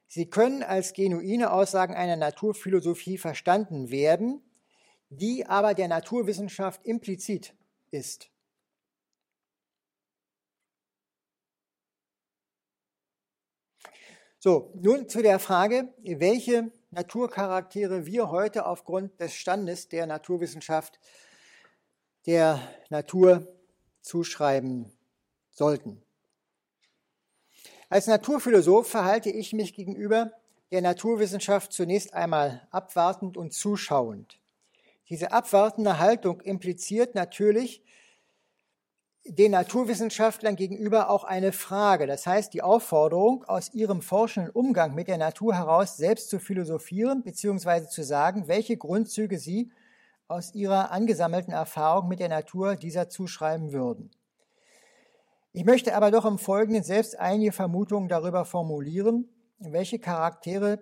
Sie 0.07 0.29
können 0.29 0.63
als 0.63 0.93
genuine 0.93 1.51
Aussagen 1.51 1.95
einer 1.95 2.15
Naturphilosophie 2.15 3.17
verstanden 3.17 3.89
werden, 3.89 4.41
die 5.09 5.45
aber 5.45 5.73
der 5.73 5.87
Naturwissenschaft 5.87 6.85
implizit 6.85 7.55
ist. 7.91 8.29
So, 14.39 14.73
nun 14.75 15.07
zu 15.07 15.21
der 15.21 15.39
Frage, 15.39 15.93
welche 16.03 16.69
Naturcharaktere 16.91 18.05
wir 18.05 18.29
heute 18.29 18.65
aufgrund 18.65 19.19
des 19.21 19.33
Standes 19.33 19.87
der 19.87 20.05
Naturwissenschaft 20.05 20.99
der 22.25 22.59
Natur 22.89 23.47
zuschreiben 24.01 24.91
sollten. 25.49 26.03
Als 27.93 28.07
Naturphilosoph 28.07 28.87
verhalte 28.87 29.29
ich 29.29 29.53
mich 29.53 29.75
gegenüber 29.75 30.31
der 30.71 30.81
Naturwissenschaft 30.81 31.71
zunächst 31.71 32.15
einmal 32.15 32.67
abwartend 32.71 33.37
und 33.37 33.53
zuschauend. 33.53 34.39
Diese 35.09 35.31
abwartende 35.31 35.99
Haltung 35.99 36.41
impliziert 36.41 37.13
natürlich, 37.13 37.83
den 39.25 39.51
Naturwissenschaftlern 39.51 40.55
gegenüber 40.55 41.11
auch 41.11 41.23
eine 41.23 41.51
Frage. 41.51 42.07
Das 42.07 42.25
heißt, 42.25 42.55
die 42.55 42.63
Aufforderung, 42.63 43.43
aus 43.43 43.75
ihrem 43.75 44.01
forschenden 44.01 44.51
Umgang 44.51 44.95
mit 44.95 45.07
der 45.07 45.19
Natur 45.19 45.53
heraus 45.53 45.95
selbst 45.95 46.31
zu 46.31 46.39
philosophieren, 46.39 47.21
beziehungsweise 47.21 47.89
zu 47.89 48.03
sagen, 48.03 48.47
welche 48.47 48.75
Grundzüge 48.75 49.37
sie 49.37 49.71
aus 50.27 50.55
ihrer 50.55 50.89
angesammelten 50.89 51.53
Erfahrung 51.53 52.07
mit 52.07 52.19
der 52.19 52.29
Natur 52.29 52.75
dieser 52.75 53.09
zuschreiben 53.09 53.71
würden. 53.71 54.09
Ich 55.55 55.65
möchte 55.65 55.95
aber 55.95 56.09
doch 56.09 56.25
im 56.25 56.39
Folgenden 56.39 56.81
selbst 56.81 57.19
einige 57.19 57.51
Vermutungen 57.51 58.09
darüber 58.09 58.43
formulieren, 58.43 59.29
welche 59.59 59.99
Charaktere 59.99 60.79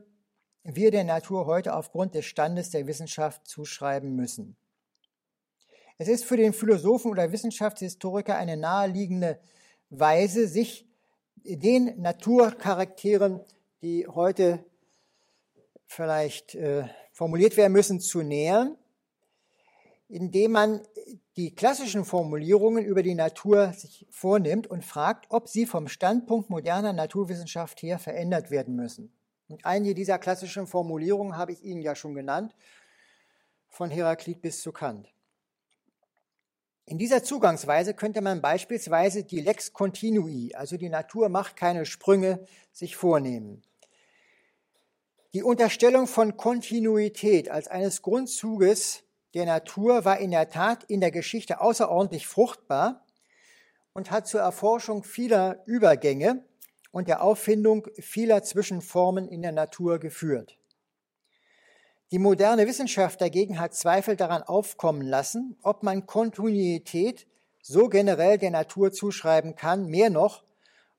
wir 0.63 0.91
der 0.91 1.03
Natur 1.03 1.45
heute 1.45 1.75
aufgrund 1.75 2.15
des 2.15 2.23
Standes 2.23 2.69
der 2.69 2.88
Wissenschaft 2.88 3.45
zuschreiben 3.45 4.15
müssen. 4.15 4.55
Es 5.97 6.07
ist 6.07 6.23
für 6.23 6.38
den 6.38 6.53
Philosophen 6.53 7.12
oder 7.12 7.34
Wissenschaftshistoriker 7.34 8.38
eine 8.38 8.55
naheliegende 8.55 9.41
Weise, 9.89 10.47
sich 10.47 10.88
den 11.36 12.01
Naturcharakteren, 12.01 13.41
die 13.81 14.07
heute 14.07 14.63
vielleicht 15.86 16.55
äh, 16.55 16.86
formuliert 17.12 17.57
werden 17.57 17.73
müssen, 17.73 17.99
zu 17.99 18.21
nähern, 18.21 18.77
indem 20.07 20.53
man 20.53 20.81
die 21.38 21.56
klassischen 21.56 22.06
Formulierungen 22.06 22.86
über 22.86 23.04
die 23.04 23.15
Natur 23.15 23.74
sich 23.74 24.06
vornimmt 24.10 24.67
und 24.67 24.86
fragt, 24.86 25.26
ob 25.30 25.47
sie 25.47 25.65
vom 25.65 25.88
Standpunkt 25.88 26.50
moderner 26.50 26.93
Naturwissenschaft 26.93 27.82
her 27.82 28.00
verändert 28.00 28.52
werden 28.52 28.76
müssen. 28.76 29.13
Und 29.47 29.65
einige 29.65 29.95
dieser 29.95 30.17
klassischen 30.19 30.67
Formulierungen 30.67 31.36
habe 31.36 31.52
ich 31.52 31.63
Ihnen 31.63 31.82
ja 31.82 31.95
schon 31.95 32.15
genannt, 32.15 32.56
von 33.69 33.89
Heraklit 33.89 34.41
bis 34.41 34.62
zu 34.62 34.71
Kant. 34.71 35.13
In 36.86 36.97
dieser 36.97 37.24
Zugangsweise 37.24 37.93
könnte 37.93 38.21
man 38.21 38.41
beispielsweise 38.41 39.24
die 39.24 39.39
Lex 39.39 39.71
Continui, 39.71 40.54
also 40.56 40.78
die 40.78 40.89
Natur 40.89 41.30
macht 41.30 41.56
keine 41.56 41.86
Sprünge, 41.86 42.45
sich 42.71 42.95
vornehmen. 42.95 43.63
Die 45.34 45.43
Unterstellung 45.43 46.08
von 46.08 46.36
Kontinuität 46.36 47.50
als 47.50 47.69
eines 47.69 48.02
Grundzuges 48.02 49.04
der 49.34 49.46
Natur 49.46 50.06
war 50.06 50.20
in 50.20 50.32
der 50.32 50.50
Tat 50.50 50.84
in 50.86 51.00
der 51.00 51.12
Geschichte 51.12 51.62
außerordentlich 51.62 52.28
fruchtbar 52.28 53.06
und 53.94 54.12
hat 54.12 54.28
zur 54.28 54.41
Erforschung 54.41 55.04
vieler 55.04 55.62
Übergänge 55.65 56.44
und 56.91 57.08
der 57.08 57.24
Auffindung 57.24 57.88
vieler 58.00 58.44
Zwischenformen 58.44 59.28
in 59.28 59.41
der 59.41 59.54
Natur 59.54 60.00
geführt. 60.00 60.58
Die 62.12 62.20
moderne 62.20 62.67
Wissenschaft 62.67 63.22
dagegen 63.22 63.58
hat 63.58 63.74
Zweifel 63.74 64.17
daran 64.17 64.44
aufkommen 64.44 65.02
lassen, 65.02 65.58
ob 65.62 65.82
man 65.82 66.06
Kontinuität 66.06 67.26
so 67.62 67.88
generell 67.88 68.38
der 68.38 68.52
Natur 68.52 68.91
zuschreiben 68.91 69.56
kann, 69.56 69.86
mehr 69.86 70.10
noch, 70.10 70.44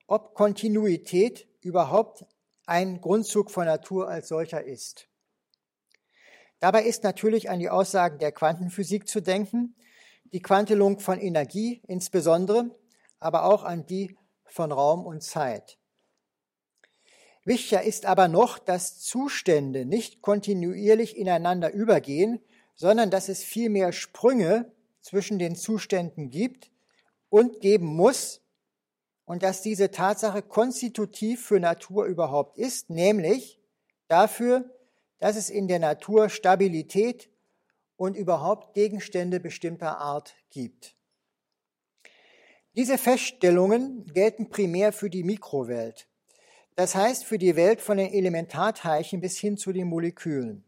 ob 0.06 0.34
Kontinuität 0.34 1.46
überhaupt 1.60 2.24
ein 2.64 3.00
Grundzug 3.02 3.50
von 3.50 3.66
Natur 3.66 4.08
als 4.08 4.28
solcher 4.28 4.64
ist. 4.64 5.08
Dabei 6.62 6.84
ist 6.84 7.02
natürlich 7.02 7.50
an 7.50 7.58
die 7.58 7.70
Aussagen 7.70 8.20
der 8.20 8.30
Quantenphysik 8.30 9.08
zu 9.08 9.20
denken, 9.20 9.74
die 10.32 10.40
Quantelung 10.40 11.00
von 11.00 11.18
Energie 11.18 11.82
insbesondere, 11.88 12.70
aber 13.18 13.46
auch 13.46 13.64
an 13.64 13.84
die 13.84 14.16
von 14.44 14.70
Raum 14.70 15.04
und 15.04 15.24
Zeit. 15.24 15.76
Wichtiger 17.44 17.82
ist 17.82 18.06
aber 18.06 18.28
noch, 18.28 18.60
dass 18.60 19.00
Zustände 19.00 19.84
nicht 19.86 20.22
kontinuierlich 20.22 21.16
ineinander 21.16 21.72
übergehen, 21.72 22.38
sondern 22.76 23.10
dass 23.10 23.28
es 23.28 23.42
vielmehr 23.42 23.90
Sprünge 23.90 24.70
zwischen 25.00 25.40
den 25.40 25.56
Zuständen 25.56 26.30
gibt 26.30 26.70
und 27.28 27.58
geben 27.58 27.86
muss 27.86 28.40
und 29.24 29.42
dass 29.42 29.62
diese 29.62 29.90
Tatsache 29.90 30.42
konstitutiv 30.42 31.44
für 31.44 31.58
Natur 31.58 32.04
überhaupt 32.04 32.56
ist, 32.56 32.88
nämlich 32.88 33.58
dafür, 34.06 34.70
dass 35.22 35.36
es 35.36 35.50
in 35.50 35.68
der 35.68 35.78
Natur 35.78 36.28
Stabilität 36.28 37.30
und 37.96 38.16
überhaupt 38.16 38.74
Gegenstände 38.74 39.38
bestimmter 39.38 39.98
Art 39.98 40.34
gibt. 40.50 40.96
Diese 42.74 42.98
Feststellungen 42.98 44.04
gelten 44.14 44.50
primär 44.50 44.92
für 44.92 45.10
die 45.10 45.22
Mikrowelt. 45.22 46.08
Das 46.74 46.96
heißt 46.96 47.24
für 47.24 47.38
die 47.38 47.54
Welt 47.54 47.80
von 47.80 47.98
den 47.98 48.12
Elementarteilchen 48.12 49.20
bis 49.20 49.38
hin 49.38 49.56
zu 49.56 49.72
den 49.72 49.86
Molekülen. 49.86 50.64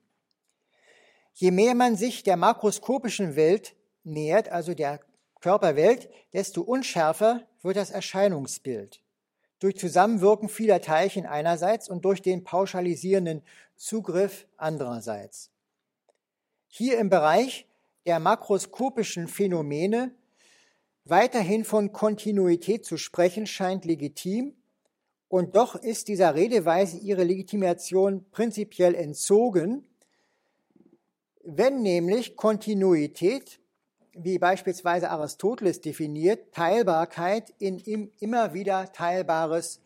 Je 1.32 1.50
mehr 1.50 1.74
man 1.74 1.96
sich 1.96 2.22
der 2.22 2.36
makroskopischen 2.36 3.34
Welt 3.34 3.74
nähert, 4.04 4.50
also 4.50 4.72
der 4.72 5.00
Körperwelt, 5.40 6.08
desto 6.32 6.62
unschärfer 6.62 7.44
wird 7.62 7.76
das 7.76 7.90
Erscheinungsbild. 7.90 9.02
Durch 9.58 9.78
Zusammenwirken 9.78 10.48
vieler 10.48 10.80
Teilchen 10.80 11.26
einerseits 11.26 11.88
und 11.88 12.04
durch 12.04 12.22
den 12.22 12.44
pauschalisierenden 12.44 13.42
Zugriff 13.76 14.46
andererseits. 14.56 15.50
Hier 16.68 16.98
im 16.98 17.08
Bereich 17.08 17.66
der 18.06 18.18
makroskopischen 18.20 19.28
Phänomene 19.28 20.14
weiterhin 21.04 21.64
von 21.64 21.92
Kontinuität 21.92 22.84
zu 22.84 22.96
sprechen 22.96 23.46
scheint 23.46 23.84
legitim, 23.84 24.54
und 25.28 25.56
doch 25.56 25.74
ist 25.74 26.06
dieser 26.06 26.36
Redeweise 26.36 26.96
ihre 26.98 27.24
Legitimation 27.24 28.24
prinzipiell 28.30 28.94
entzogen, 28.94 29.84
wenn 31.42 31.82
nämlich 31.82 32.36
Kontinuität, 32.36 33.58
wie 34.12 34.38
beispielsweise 34.38 35.10
Aristoteles 35.10 35.80
definiert, 35.80 36.54
Teilbarkeit 36.54 37.52
in 37.58 38.12
immer 38.20 38.54
wieder 38.54 38.92
Teilbares 38.92 39.80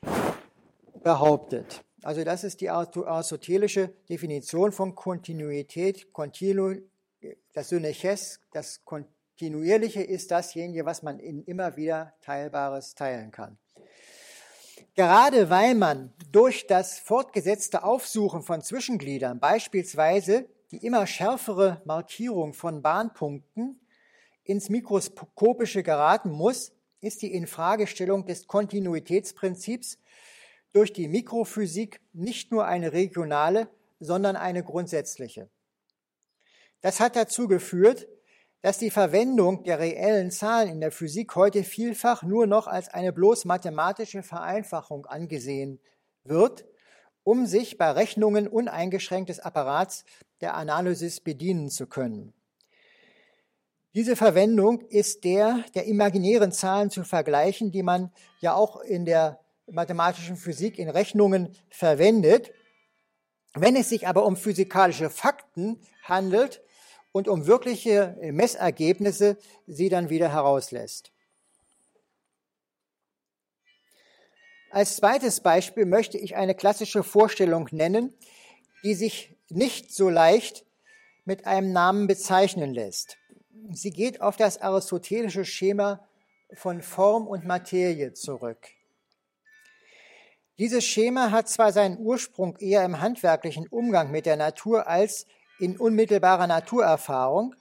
behauptet. 1.03 1.83
Also 2.03 2.25
das 2.25 2.45
ist 2.45 2.61
die 2.61 2.71
aristotelische 2.71 3.89
Definition 4.09 4.73
von 4.73 4.95
Kontinuität. 4.95 6.13
Continu, 6.13 6.77
das 7.53 7.71
Syneches, 7.71 8.41
das 8.53 8.85
Kontinuierliche 8.85 10.03
ist 10.03 10.31
dasjenige, 10.31 10.85
was 10.85 11.03
man 11.03 11.19
in 11.19 11.43
immer 11.45 11.77
wieder 11.77 12.15
Teilbares 12.21 12.95
teilen 12.95 13.31
kann. 13.31 13.59
Gerade 14.95 15.51
weil 15.51 15.75
man 15.75 16.13
durch 16.31 16.67
das 16.67 16.99
fortgesetzte 16.99 17.85
Aufsuchen 17.85 18.43
von 18.43 18.63
Zwischengliedern 18.63 19.41
beispielsweise 19.41 20.49
die 20.71 20.85
immer 20.85 21.07
schärfere 21.07 21.81
Markierung 21.85 22.53
von 22.53 22.83
Bahnpunkten 22.83 23.81
ins 24.45 24.69
Mikroskopische 24.69 25.83
geraten 25.83 26.31
muss, 26.31 26.73
ist 27.01 27.23
die 27.23 27.33
Infragestellung 27.33 28.27
des 28.27 28.47
Kontinuitätsprinzips 28.47 29.99
durch 30.73 30.93
die 30.93 31.09
Mikrophysik 31.09 32.01
nicht 32.13 32.53
nur 32.53 32.67
eine 32.67 32.93
regionale, 32.93 33.69
sondern 34.01 34.37
eine 34.37 34.63
grundsätzliche. 34.63 35.49
Das 36.81 37.01
hat 37.01 37.17
dazu 37.17 37.49
geführt, 37.49 38.07
dass 38.61 38.79
die 38.79 38.91
Verwendung 38.91 39.65
der 39.65 39.79
reellen 39.79 40.31
Zahlen 40.31 40.69
in 40.69 40.81
der 40.81 40.93
Physik 40.93 41.35
heute 41.37 41.63
vielfach 41.63 42.23
nur 42.23 42.47
noch 42.47 42.67
als 42.67 42.89
eine 42.89 43.13
bloß 43.13 43.45
mathematische 43.45 44.23
Vereinfachung 44.23 45.07
angesehen 45.07 45.81
wird, 46.25 46.67
um 47.23 47.47
sich 47.47 47.79
bei 47.79 47.91
Rechnungen 47.91 48.49
uneingeschränktes 48.49 49.39
Apparats 49.39 50.05
der 50.41 50.55
Analysis 50.55 51.21
bedienen 51.21 51.71
zu 51.71 51.87
können. 51.87 52.33
Diese 53.95 54.17
Verwendung 54.17 54.81
ist 54.83 55.25
der 55.25 55.65
der 55.75 55.87
imaginären 55.87 56.53
Zahlen 56.53 56.91
zu 56.91 57.05
vergleichen, 57.05 57.73
die 57.73 57.83
man 57.83 58.13
ja 58.41 58.55
auch 58.55 58.81
in 58.81 59.05
der 59.05 59.41
mathematischen 59.71 60.37
Physik 60.37 60.79
in 60.79 60.89
Rechnungen 60.89 61.55
verwendet. 61.71 62.53
Wenn 63.55 63.77
es 63.77 63.89
sich 63.89 64.07
aber 64.07 64.25
um 64.25 64.37
physikalische 64.37 65.11
Fakten 65.11 65.81
handelt, 66.03 66.63
und 67.13 67.29
um 67.29 67.47
wirkliche 67.47 68.17
Messergebnisse 68.21 69.39
sie 69.67 69.89
dann 69.89 70.11
wieder 70.11 70.33
herauslässt. 70.33 71.13
Als 74.71 74.97
zweites 74.97 75.41
Beispiel 75.41 75.87
möchte 75.87 76.19
ich 76.19 76.37
eine 76.37 76.55
klassische 76.55 77.03
Vorstellung 77.03 77.69
nennen, 77.73 78.15
die 78.85 78.95
sich 78.95 79.35
nicht 79.49 79.93
so 79.93 80.11
leicht 80.11 80.67
mit 81.25 81.47
einem 81.47 81.73
Namen 81.73 82.07
bezeichnen 82.07 82.75
lässt. 82.75 83.17
Sie 83.73 83.91
geht 83.91 84.21
auf 84.21 84.37
das 84.37 84.59
aristotelische 84.61 85.45
Schema 85.45 86.07
von 86.55 86.83
Form 86.83 87.27
und 87.27 87.47
Materie 87.47 88.13
zurück. 88.13 88.78
Dieses 90.59 90.85
Schema 90.85 91.31
hat 91.31 91.49
zwar 91.49 91.73
seinen 91.73 91.99
Ursprung 91.99 92.57
eher 92.57 92.85
im 92.85 93.01
handwerklichen 93.01 93.69
Umgang 93.69 94.11
mit 94.11 94.27
der 94.27 94.37
Natur 94.37 94.89
als 94.89 95.27
in 95.61 95.77
unmittelbarer 95.77 96.49
Naturerfahrung. 96.49 97.55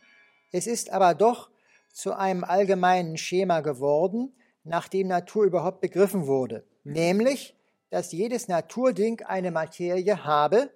Es 0.52 0.66
ist 0.66 0.90
aber 0.90 1.14
doch 1.14 1.52
zu 1.94 2.14
einem 2.14 2.44
allgemeinen 2.44 3.18
Schema 3.18 3.60
geworden, 3.60 4.36
nach 4.64 4.88
dem 4.88 5.08
Natur 5.08 5.46
überhaupt 5.46 5.80
begriffen 5.80 6.26
wurde, 6.26 6.66
nämlich, 6.84 7.56
dass 7.92 8.12
jedes 8.12 8.48
Naturding 8.48 9.22
eine 9.22 9.52
Materie 9.52 10.26
habe, 10.26 10.72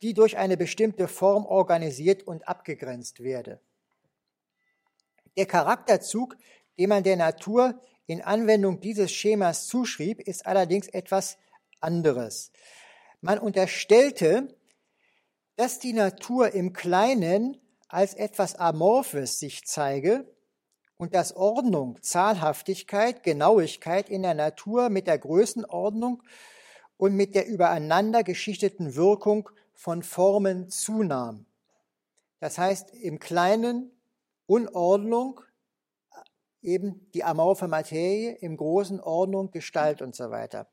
die 0.00 0.14
durch 0.14 0.38
eine 0.38 0.56
bestimmte 0.56 1.06
Form 1.06 1.44
organisiert 1.44 2.22
und 2.26 2.48
abgegrenzt 2.48 3.22
werde. 3.22 3.60
Der 5.36 5.46
Charakterzug, 5.46 6.34
den 6.78 6.88
man 6.88 7.02
der 7.02 7.16
Natur 7.16 7.78
in 8.06 8.22
Anwendung 8.22 8.80
dieses 8.80 9.12
Schemas 9.12 9.66
zuschrieb, 9.66 10.20
ist 10.20 10.46
allerdings 10.46 10.88
etwas 10.88 11.38
anderes. 11.80 12.50
Man 13.20 13.38
unterstellte, 13.38 14.48
dass 15.56 15.78
die 15.78 15.92
Natur 15.92 16.52
im 16.52 16.72
Kleinen 16.72 17.58
als 17.88 18.14
etwas 18.14 18.54
Amorphes 18.54 19.38
sich 19.38 19.64
zeige 19.64 20.26
und 20.96 21.14
dass 21.14 21.36
Ordnung, 21.36 22.00
Zahlhaftigkeit, 22.00 23.22
Genauigkeit 23.22 24.08
in 24.08 24.22
der 24.22 24.34
Natur 24.34 24.88
mit 24.88 25.06
der 25.06 25.18
Größenordnung 25.18 26.22
und 26.96 27.14
mit 27.14 27.34
der 27.34 27.46
übereinander 27.46 28.22
geschichteten 28.22 28.94
Wirkung 28.94 29.50
von 29.74 30.02
Formen 30.02 30.68
zunahm. 30.68 31.46
Das 32.40 32.58
heißt, 32.58 32.94
im 32.94 33.18
Kleinen 33.18 33.90
Unordnung, 34.46 35.40
eben 36.62 37.06
die 37.14 37.24
amorphe 37.24 37.68
Materie, 37.68 38.32
im 38.40 38.56
Großen 38.56 39.00
Ordnung, 39.00 39.50
Gestalt 39.50 40.00
und 40.02 40.14
so 40.14 40.30
weiter. 40.30 40.66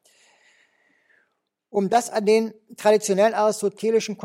Um 1.70 1.90
das 1.90 2.10
an 2.10 2.26
den 2.26 2.54
traditionellen 2.78 3.34
aristotelischen 3.34 4.18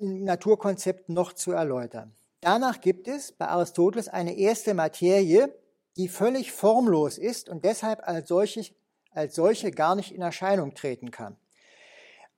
Naturkonzepten 0.00 1.14
noch 1.14 1.32
zu 1.32 1.52
erläutern. 1.52 2.14
Danach 2.40 2.80
gibt 2.80 3.08
es 3.08 3.32
bei 3.32 3.48
Aristoteles 3.48 4.08
eine 4.08 4.36
erste 4.36 4.74
Materie, 4.74 5.52
die 5.96 6.08
völlig 6.08 6.52
formlos 6.52 7.18
ist 7.18 7.48
und 7.48 7.64
deshalb 7.64 8.06
als 8.06 8.28
solche, 8.28 8.72
als 9.10 9.34
solche 9.34 9.72
gar 9.72 9.96
nicht 9.96 10.12
in 10.12 10.22
Erscheinung 10.22 10.74
treten 10.74 11.10
kann. 11.10 11.36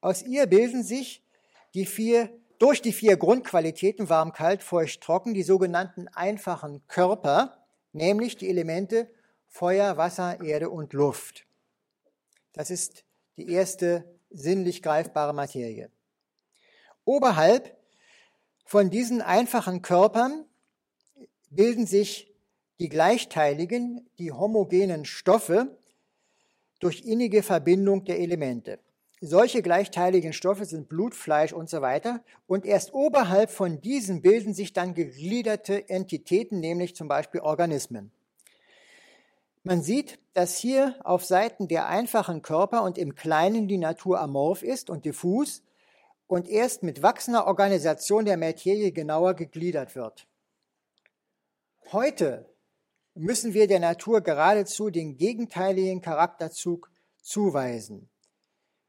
Aus 0.01 0.23
ihr 0.23 0.47
bilden 0.47 0.83
sich 0.83 1.23
die 1.75 1.85
vier, 1.85 2.31
durch 2.59 2.81
die 2.81 2.93
vier 2.93 3.19
Grundqualitäten 3.19 4.09
warm, 4.09 4.33
kalt, 4.33 4.63
feucht, 4.63 5.03
trocken, 5.03 5.35
die 5.35 5.43
sogenannten 5.43 6.09
einfachen 6.09 6.87
Körper, 6.89 7.60
nämlich 7.93 8.37
die 8.37 8.49
Elemente 8.49 9.11
Feuer, 9.47 9.97
Wasser, 9.97 10.41
Erde 10.41 10.71
und 10.71 10.93
Luft. 10.93 11.47
Das 12.53 12.71
ist 12.71 13.05
die 13.37 13.51
erste 13.51 14.05
sinnlich 14.31 14.83
greifbare 14.83 15.33
Materie. 15.33 15.91
Oberhalb 17.05 17.77
von 18.65 18.91
diesen 18.91 19.21
einfachen 19.21 19.83
Körpern 19.83 20.45
bilden 21.51 21.87
sich 21.87 22.33
die 22.79 22.89
gleichteiligen, 22.89 24.09
die 24.19 24.33
homogenen 24.33 25.05
Stoffe 25.05 25.77
durch 26.79 27.03
innige 27.03 27.43
Verbindung 27.43 28.05
der 28.05 28.21
Elemente. 28.21 28.79
Solche 29.23 29.61
gleichteiligen 29.61 30.33
Stoffe 30.33 30.65
sind 30.65 30.89
Blut, 30.89 31.15
Fleisch 31.15 31.53
und 31.53 31.69
so 31.69 31.83
weiter. 31.83 32.25
Und 32.47 32.65
erst 32.65 32.95
oberhalb 32.95 33.51
von 33.51 33.81
diesen 33.81 34.23
bilden 34.23 34.55
sich 34.55 34.73
dann 34.73 34.95
gegliederte 34.95 35.91
Entitäten, 35.91 36.59
nämlich 36.61 36.97
zum 36.97 37.07
Beispiel 37.07 37.43
Organismen. 37.43 38.13
Man 39.63 39.83
sieht, 39.83 40.19
dass 40.33 40.57
hier 40.57 40.97
auf 41.05 41.25
Seiten 41.25 41.69
der 41.69 41.87
einfachen 41.87 42.41
Körper 42.41 42.83
und 42.83 42.97
im 42.97 43.15
Kleinen 43.15 43.69
die 43.69 43.77
Natur 43.77 44.21
amorph 44.21 44.63
ist 44.63 44.89
und 44.89 45.05
diffus 45.05 45.63
und 46.27 46.49
erst 46.49 46.83
mit 46.83 47.03
wachsender 47.03 47.47
Organisation 47.47 48.25
der 48.25 48.39
Materie 48.39 48.91
genauer 48.91 49.35
gegliedert 49.35 49.97
wird. 49.97 50.27
Heute 51.93 52.49
müssen 53.15 53.53
wir 53.53 53.67
der 53.67 53.81
Natur 53.81 54.23
geradezu 54.23 54.89
den 54.89 55.19
gegenteiligen 55.19 56.01
Charakterzug 56.01 56.91
zuweisen. 57.21 58.10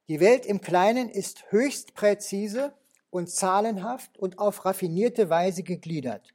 Die 0.08 0.20
Welt 0.20 0.46
im 0.46 0.62
Kleinen 0.62 1.10
ist 1.10 1.52
höchst 1.52 1.94
präzise 1.94 2.74
und 3.10 3.30
zahlenhaft 3.30 4.18
und 4.18 4.40
auf 4.40 4.66
raffinierte 4.66 5.30
Weise 5.30 5.64
gegliedert. 5.64 6.34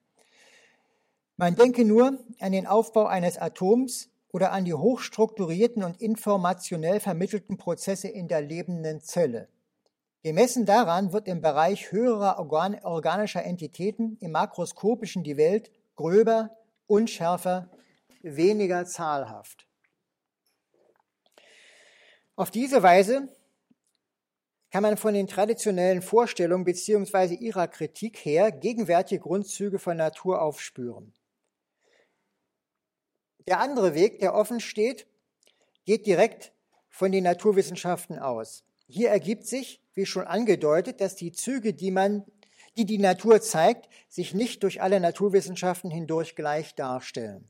Man 1.36 1.54
denke 1.54 1.84
nur 1.84 2.18
an 2.40 2.52
den 2.52 2.66
Aufbau 2.66 3.06
eines 3.06 3.36
Atoms 3.36 4.08
oder 4.32 4.52
an 4.52 4.64
die 4.64 4.74
hochstrukturierten 4.74 5.82
und 5.84 6.00
informationell 6.00 7.00
vermittelten 7.00 7.58
Prozesse 7.58 8.08
in 8.08 8.28
der 8.28 8.40
lebenden 8.40 9.00
Zelle. 9.00 9.48
Gemessen 10.22 10.66
daran 10.66 11.12
wird 11.12 11.28
im 11.28 11.40
Bereich 11.40 11.92
höherer 11.92 12.38
Organ 12.38 12.74
organischer 12.82 13.44
Entitäten 13.44 14.16
im 14.20 14.32
makroskopischen 14.32 15.22
die 15.22 15.36
Welt 15.36 15.70
gröber, 15.94 16.56
unschärfer, 16.86 17.70
weniger 18.22 18.86
zahlhaft. 18.86 19.66
Auf 22.34 22.50
diese 22.50 22.82
Weise 22.82 23.28
kann 24.70 24.82
man 24.82 24.96
von 24.96 25.14
den 25.14 25.26
traditionellen 25.26 26.02
Vorstellungen 26.02 26.64
bzw. 26.64 27.34
ihrer 27.34 27.68
Kritik 27.68 28.18
her 28.18 28.50
gegenwärtige 28.50 29.20
Grundzüge 29.20 29.78
von 29.78 29.96
Natur 29.96 30.42
aufspüren. 30.42 31.14
Der 33.46 33.60
andere 33.60 33.94
Weg, 33.94 34.18
der 34.18 34.34
offen 34.34 34.60
steht, 34.60 35.06
geht 35.84 36.06
direkt 36.06 36.52
von 36.88 37.12
den 37.12 37.24
Naturwissenschaften 37.24 38.18
aus. 38.18 38.64
Hier 38.88 39.10
ergibt 39.10 39.46
sich, 39.46 39.80
wie 39.94 40.06
schon 40.06 40.26
angedeutet, 40.26 41.00
dass 41.00 41.14
die 41.14 41.32
Züge, 41.32 41.72
die 41.72 41.90
man, 41.90 42.24
die 42.76 42.84
die 42.84 42.98
Natur 42.98 43.40
zeigt, 43.40 43.88
sich 44.08 44.34
nicht 44.34 44.62
durch 44.62 44.82
alle 44.82 44.98
Naturwissenschaften 44.98 45.90
hindurch 45.90 46.34
gleich 46.34 46.74
darstellen. 46.74 47.48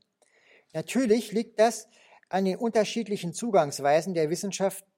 Natürlich 0.74 1.32
liegt 1.32 1.58
das 1.58 1.88
an 2.28 2.44
den 2.44 2.56
unterschiedlichen 2.58 3.32
Zugangsweisen 3.32 4.14
der 4.14 4.28
Wissenschaften 4.30 4.90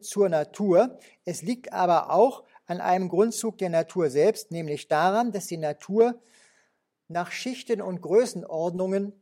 zur 0.00 0.28
Natur. 0.28 0.98
Es 1.24 1.42
liegt 1.42 1.72
aber 1.72 2.10
auch 2.10 2.44
an 2.66 2.80
einem 2.80 3.08
Grundzug 3.08 3.58
der 3.58 3.70
Natur 3.70 4.10
selbst, 4.10 4.50
nämlich 4.50 4.88
daran, 4.88 5.32
dass 5.32 5.46
die 5.46 5.56
Natur 5.56 6.20
nach 7.08 7.30
Schichten 7.30 7.80
und 7.80 8.00
Größenordnungen 8.00 9.12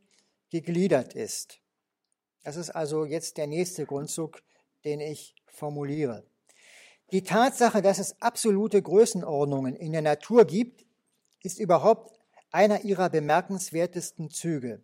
gegliedert 0.49 1.13
ist. 1.13 1.59
Das 2.43 2.55
ist 2.55 2.69
also 2.69 3.05
jetzt 3.05 3.37
der 3.37 3.47
nächste 3.47 3.85
Grundzug, 3.85 4.41
den 4.83 4.99
ich 4.99 5.35
formuliere. 5.47 6.23
Die 7.11 7.23
Tatsache, 7.23 7.81
dass 7.81 7.99
es 7.99 8.19
absolute 8.21 8.81
Größenordnungen 8.81 9.75
in 9.75 9.91
der 9.91 10.01
Natur 10.01 10.45
gibt, 10.45 10.85
ist 11.43 11.59
überhaupt 11.59 12.19
einer 12.51 12.83
ihrer 12.83 13.09
bemerkenswertesten 13.09 14.29
Züge. 14.29 14.83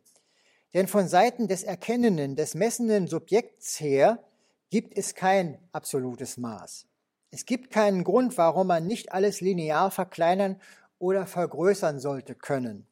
Denn 0.73 0.87
von 0.87 1.07
Seiten 1.07 1.47
des 1.47 1.63
erkennenden, 1.63 2.35
des 2.35 2.53
messenden 2.53 3.07
Subjekts 3.07 3.79
her 3.79 4.23
gibt 4.71 4.97
es 4.97 5.13
kein 5.13 5.59
absolutes 5.71 6.37
Maß. 6.37 6.87
Es 7.29 7.45
gibt 7.45 7.69
keinen 7.69 8.03
Grund, 8.03 8.37
warum 8.39 8.67
man 8.67 8.87
nicht 8.87 9.11
alles 9.11 9.39
linear 9.39 9.91
verkleinern 9.91 10.59
oder 10.97 11.27
vergrößern 11.27 11.99
sollte 11.99 12.33
können. 12.33 12.87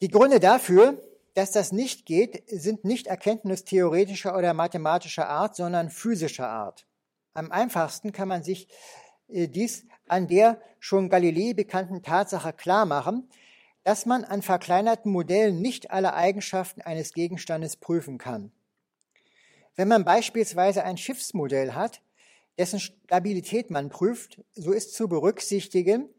Die 0.00 0.08
Gründe 0.08 0.40
dafür 0.40 1.04
dass 1.38 1.52
das 1.52 1.70
nicht 1.70 2.04
geht, 2.04 2.42
sind 2.48 2.84
nicht 2.84 3.06
erkenntnistheoretischer 3.06 4.36
oder 4.36 4.54
mathematischer 4.54 5.28
Art, 5.28 5.54
sondern 5.54 5.88
physischer 5.88 6.48
Art. 6.48 6.84
Am 7.32 7.52
einfachsten 7.52 8.10
kann 8.10 8.26
man 8.26 8.42
sich 8.42 8.66
äh, 9.28 9.46
dies 9.46 9.86
an 10.08 10.26
der 10.26 10.60
schon 10.80 11.08
Galilei 11.08 11.54
bekannten 11.54 12.02
Tatsache 12.02 12.52
klar 12.52 12.86
machen, 12.86 13.28
dass 13.88 14.04
man 14.04 14.22
an 14.22 14.42
verkleinerten 14.42 15.10
Modellen 15.10 15.62
nicht 15.62 15.90
alle 15.90 16.12
Eigenschaften 16.12 16.82
eines 16.82 17.14
Gegenstandes 17.14 17.78
prüfen 17.78 18.18
kann. 18.18 18.52
Wenn 19.76 19.88
man 19.88 20.04
beispielsweise 20.04 20.84
ein 20.84 20.98
Schiffsmodell 20.98 21.72
hat, 21.72 22.02
dessen 22.58 22.80
Stabilität 22.80 23.70
man 23.70 23.88
prüft, 23.88 24.42
so 24.52 24.72
ist 24.72 24.92
zu 24.92 25.08
berücksichtigen, 25.08 26.10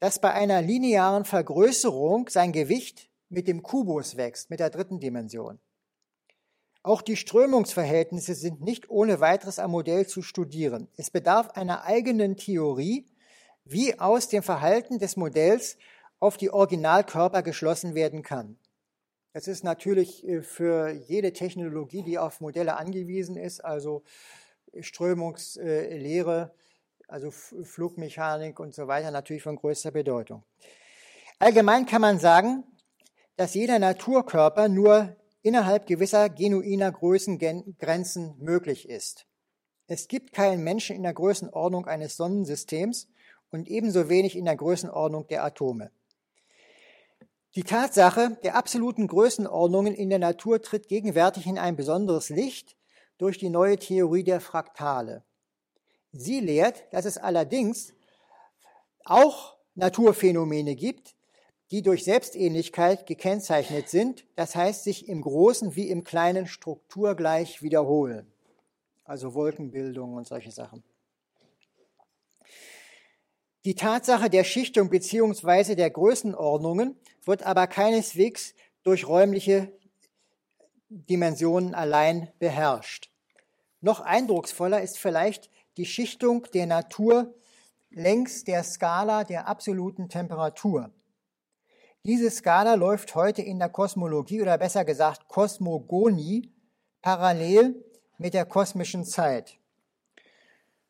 dass 0.00 0.20
bei 0.20 0.32
einer 0.32 0.60
linearen 0.62 1.24
Vergrößerung 1.24 2.28
sein 2.28 2.50
Gewicht 2.50 3.08
mit 3.28 3.46
dem 3.46 3.62
Kubus 3.62 4.16
wächst, 4.16 4.50
mit 4.50 4.58
der 4.58 4.70
dritten 4.70 4.98
Dimension. 4.98 5.60
Auch 6.82 7.02
die 7.02 7.14
Strömungsverhältnisse 7.14 8.34
sind 8.34 8.62
nicht 8.62 8.90
ohne 8.90 9.20
weiteres 9.20 9.60
am 9.60 9.70
Modell 9.70 10.08
zu 10.08 10.22
studieren. 10.22 10.88
Es 10.96 11.12
bedarf 11.12 11.50
einer 11.50 11.84
eigenen 11.84 12.36
Theorie, 12.36 13.06
wie 13.64 13.96
aus 14.00 14.26
dem 14.28 14.42
Verhalten 14.42 14.98
des 14.98 15.16
Modells 15.16 15.78
auf 16.20 16.36
die 16.36 16.50
Originalkörper 16.50 17.42
geschlossen 17.42 17.94
werden 17.94 18.22
kann. 18.22 18.58
Das 19.32 19.48
ist 19.48 19.64
natürlich 19.64 20.26
äh, 20.26 20.42
für 20.42 20.90
jede 20.90 21.32
Technologie, 21.32 22.02
die 22.02 22.18
auf 22.18 22.40
Modelle 22.40 22.76
angewiesen 22.76 23.36
ist, 23.36 23.64
also 23.64 24.02
Strömungslehre, 24.80 26.54
also 27.08 27.30
Flugmechanik 27.30 28.58
und 28.58 28.74
so 28.74 28.88
weiter, 28.88 29.10
natürlich 29.10 29.42
von 29.42 29.56
größter 29.56 29.90
Bedeutung. 29.90 30.42
Allgemein 31.38 31.86
kann 31.86 32.00
man 32.00 32.18
sagen, 32.18 32.64
dass 33.36 33.54
jeder 33.54 33.78
Naturkörper 33.78 34.68
nur 34.68 35.14
innerhalb 35.42 35.86
gewisser 35.86 36.28
genuiner 36.28 36.90
Größengrenzen 36.90 38.36
möglich 38.38 38.88
ist. 38.88 39.26
Es 39.86 40.08
gibt 40.08 40.32
keinen 40.32 40.64
Menschen 40.64 40.96
in 40.96 41.02
der 41.02 41.14
Größenordnung 41.14 41.86
eines 41.86 42.16
Sonnensystems 42.16 43.08
und 43.50 43.68
ebenso 43.68 44.08
wenig 44.08 44.34
in 44.36 44.46
der 44.46 44.56
Größenordnung 44.56 45.28
der 45.28 45.44
Atome. 45.44 45.92
Die 47.56 47.64
Tatsache 47.64 48.36
der 48.44 48.54
absoluten 48.54 49.06
Größenordnungen 49.06 49.94
in 49.94 50.10
der 50.10 50.18
Natur 50.18 50.60
tritt 50.60 50.88
gegenwärtig 50.88 51.46
in 51.46 51.58
ein 51.58 51.74
besonderes 51.74 52.28
Licht 52.28 52.76
durch 53.16 53.38
die 53.38 53.48
neue 53.48 53.78
Theorie 53.78 54.24
der 54.24 54.42
Fraktale. 54.42 55.24
Sie 56.12 56.40
lehrt, 56.40 56.84
dass 56.92 57.06
es 57.06 57.16
allerdings 57.16 57.94
auch 59.06 59.56
Naturphänomene 59.74 60.76
gibt, 60.76 61.14
die 61.70 61.80
durch 61.80 62.04
Selbstähnlichkeit 62.04 63.06
gekennzeichnet 63.06 63.88
sind, 63.88 64.26
das 64.34 64.54
heißt 64.54 64.84
sich 64.84 65.08
im 65.08 65.22
Großen 65.22 65.74
wie 65.76 65.88
im 65.88 66.04
Kleinen 66.04 66.46
strukturgleich 66.46 67.62
wiederholen. 67.62 68.30
Also 69.04 69.32
Wolkenbildung 69.32 70.12
und 70.12 70.26
solche 70.26 70.50
Sachen. 70.50 70.84
Die 73.64 73.74
Tatsache 73.74 74.28
der 74.28 74.44
Schichtung 74.44 74.90
bzw. 74.90 75.74
der 75.74 75.90
Größenordnungen 75.90 76.96
wird 77.26 77.42
aber 77.42 77.66
keineswegs 77.66 78.54
durch 78.82 79.06
räumliche 79.06 79.72
Dimensionen 80.88 81.74
allein 81.74 82.32
beherrscht. 82.38 83.10
Noch 83.80 84.00
eindrucksvoller 84.00 84.80
ist 84.80 84.98
vielleicht 84.98 85.50
die 85.76 85.86
Schichtung 85.86 86.46
der 86.54 86.66
Natur 86.66 87.34
längs 87.90 88.44
der 88.44 88.62
Skala 88.62 89.24
der 89.24 89.48
absoluten 89.48 90.08
Temperatur. 90.08 90.90
Diese 92.04 92.30
Skala 92.30 92.74
läuft 92.74 93.14
heute 93.14 93.42
in 93.42 93.58
der 93.58 93.68
Kosmologie 93.68 94.40
oder 94.40 94.56
besser 94.58 94.84
gesagt 94.84 95.28
Kosmogonie 95.28 96.52
parallel 97.02 97.84
mit 98.18 98.32
der 98.32 98.46
kosmischen 98.46 99.04
Zeit. 99.04 99.58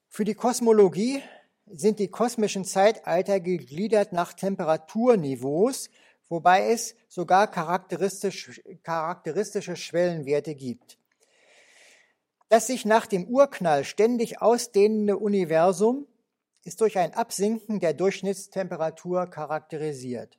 Für 0.09 0.25
die 0.25 0.35
Kosmologie 0.35 1.23
sind 1.67 1.99
die 1.99 2.09
kosmischen 2.09 2.65
Zeitalter 2.65 3.41
gegliedert 3.41 4.13
nach 4.13 4.33
Temperaturniveaus, 4.35 5.91
wobei 6.29 6.71
es 6.71 6.95
sogar 7.09 7.51
charakteristisch, 7.51 8.61
charakteristische 8.83 9.77
Schwellenwerte 9.77 10.55
gibt. 10.55 10.99
Das 12.49 12.69
sich 12.69 12.85
nach 12.85 13.07
dem 13.07 13.27
Urknall 13.27 13.85
ständig 13.85 14.41
ausdehnende 14.41 15.17
Universum 15.17 16.07
ist 16.63 16.81
durch 16.81 16.99
ein 16.99 17.15
Absinken 17.15 17.81
der 17.81 17.95
Durchschnittstemperatur 17.95 19.27
charakterisiert. 19.27 20.39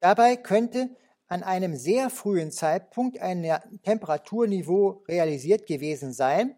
Dabei 0.00 0.36
könnte 0.36 0.90
an 1.26 1.42
einem 1.42 1.76
sehr 1.76 2.10
frühen 2.10 2.50
Zeitpunkt 2.50 3.18
ein 3.20 3.44
Temperaturniveau 3.84 5.04
realisiert 5.06 5.66
gewesen 5.66 6.12
sein, 6.12 6.56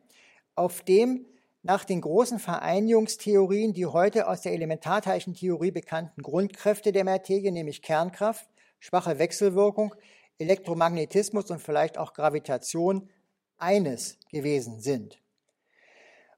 auf 0.55 0.83
dem 0.83 1.27
nach 1.63 1.85
den 1.85 2.01
großen 2.01 2.39
Vereinigungstheorien 2.39 3.73
die 3.73 3.87
heute 3.87 4.29
aus 4.29 4.41
der 4.41 4.53
Elementarteilchentheorie 4.53 5.71
bekannten 5.71 6.23
Grundkräfte 6.23 6.93
der 6.93 7.05
Materie, 7.05 7.53
nämlich 7.53 7.83
Kernkraft, 7.83 8.49
schwache 8.81 9.19
Wechselwirkung, 9.19 9.95
Elektromagnetismus 10.39 11.51
und 11.51 11.61
vielleicht 11.61 11.99
auch 11.99 12.15
Gravitation, 12.15 13.09
eines 13.59 14.19
gewesen 14.31 14.81
sind. 14.81 15.23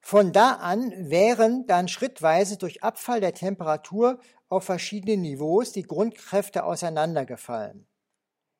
Von 0.02 0.32
da 0.32 0.52
an 0.56 0.92
wären 1.08 1.66
dann 1.66 1.88
schrittweise 1.88 2.58
durch 2.58 2.82
Abfall 2.82 3.22
der 3.22 3.32
Temperatur 3.32 4.20
auf 4.50 4.64
verschiedene 4.64 5.16
Niveaus 5.16 5.72
die 5.72 5.84
Grundkräfte 5.84 6.64
auseinandergefallen. 6.64 7.86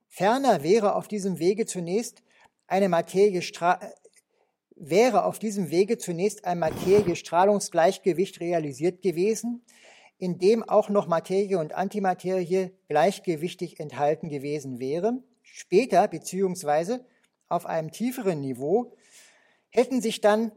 Ferner 0.09 0.63
wäre 0.63 0.95
auf 0.95 1.09
diesem 1.09 1.39
Wege 1.39 1.67
zunächst 1.67 2.23
eine 2.67 2.89
Materie 2.89 3.43
wäre 4.77 5.25
auf 5.25 5.39
diesem 5.39 5.71
Wege 5.71 5.99
zunächst 5.99 6.45
ein 6.45 6.59
Materie-Strahlungsgleichgewicht 6.59 8.41
realisiert 8.41 9.03
gewesen, 9.03 9.65
in 10.19 10.39
dem 10.39 10.63
auch 10.63 10.89
noch 10.89 11.07
Materie 11.07 11.59
und 11.59 11.75
Antimaterie 11.75 12.71
gleichgewichtig 12.89 13.81
enthalten 13.81 14.29
gewesen 14.29 14.79
wäre. 14.79 15.23
Später, 15.43 16.09
beziehungsweise 16.09 17.05
auf 17.49 17.67
einem 17.67 17.91
tieferen 17.91 18.41
Niveau, 18.41 18.97
hätten 19.71 20.01
sich 20.01 20.21
dann, 20.21 20.53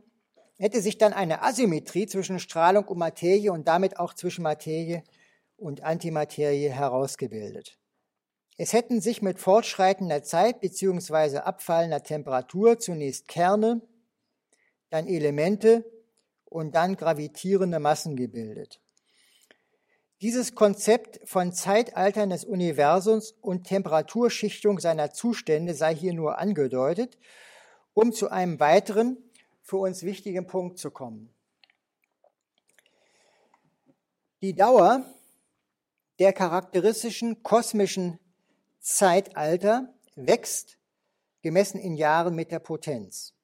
hätte 0.57 0.81
sich 0.81 0.97
dann 0.97 1.13
eine 1.13 1.43
Asymmetrie 1.43 2.07
zwischen 2.07 2.39
Strahlung 2.39 2.85
und 2.85 2.97
Materie 2.97 3.51
und 3.51 3.67
damit 3.67 3.99
auch 3.99 4.13
zwischen 4.13 4.43
Materie 4.43 5.03
und 5.57 5.83
Antimaterie 5.83 6.69
herausgebildet. 6.69 7.77
Es 8.57 8.73
hätten 8.73 9.01
sich 9.01 9.21
mit 9.21 9.39
fortschreitender 9.39 10.23
Zeit 10.23 10.61
bzw. 10.61 11.37
abfallender 11.39 12.01
Temperatur 12.01 12.79
zunächst 12.79 13.27
Kerne, 13.27 13.81
dann 14.89 15.07
Elemente 15.07 15.85
und 16.45 16.75
dann 16.75 16.95
gravitierende 16.95 17.79
Massen 17.79 18.15
gebildet. 18.15 18.79
Dieses 20.21 20.55
Konzept 20.55 21.19
von 21.29 21.53
Zeitaltern 21.53 22.31
des 22.31 22.43
Universums 22.43 23.33
und 23.39 23.65
Temperaturschichtung 23.65 24.79
seiner 24.79 25.11
Zustände 25.11 25.75
sei 25.75 25.93
hier 25.93 26.13
nur 26.13 26.39
angedeutet, 26.39 27.19
um 27.93 28.11
zu 28.11 28.29
einem 28.29 28.59
weiteren, 28.59 29.17
für 29.61 29.77
uns 29.77 30.03
wichtigen 30.03 30.47
Punkt 30.47 30.79
zu 30.79 30.89
kommen. 30.89 31.29
Die 34.41 34.55
Dauer 34.55 35.05
der 36.19 36.33
charakteristischen 36.33 37.43
kosmischen 37.43 38.19
Zeitalter 38.79 39.93
wächst, 40.15 40.79
gemessen 41.41 41.79
in 41.79 41.95
Jahren 41.95 42.33
mit 42.33 42.51
der 42.51 42.59
Potenz. 42.59 43.36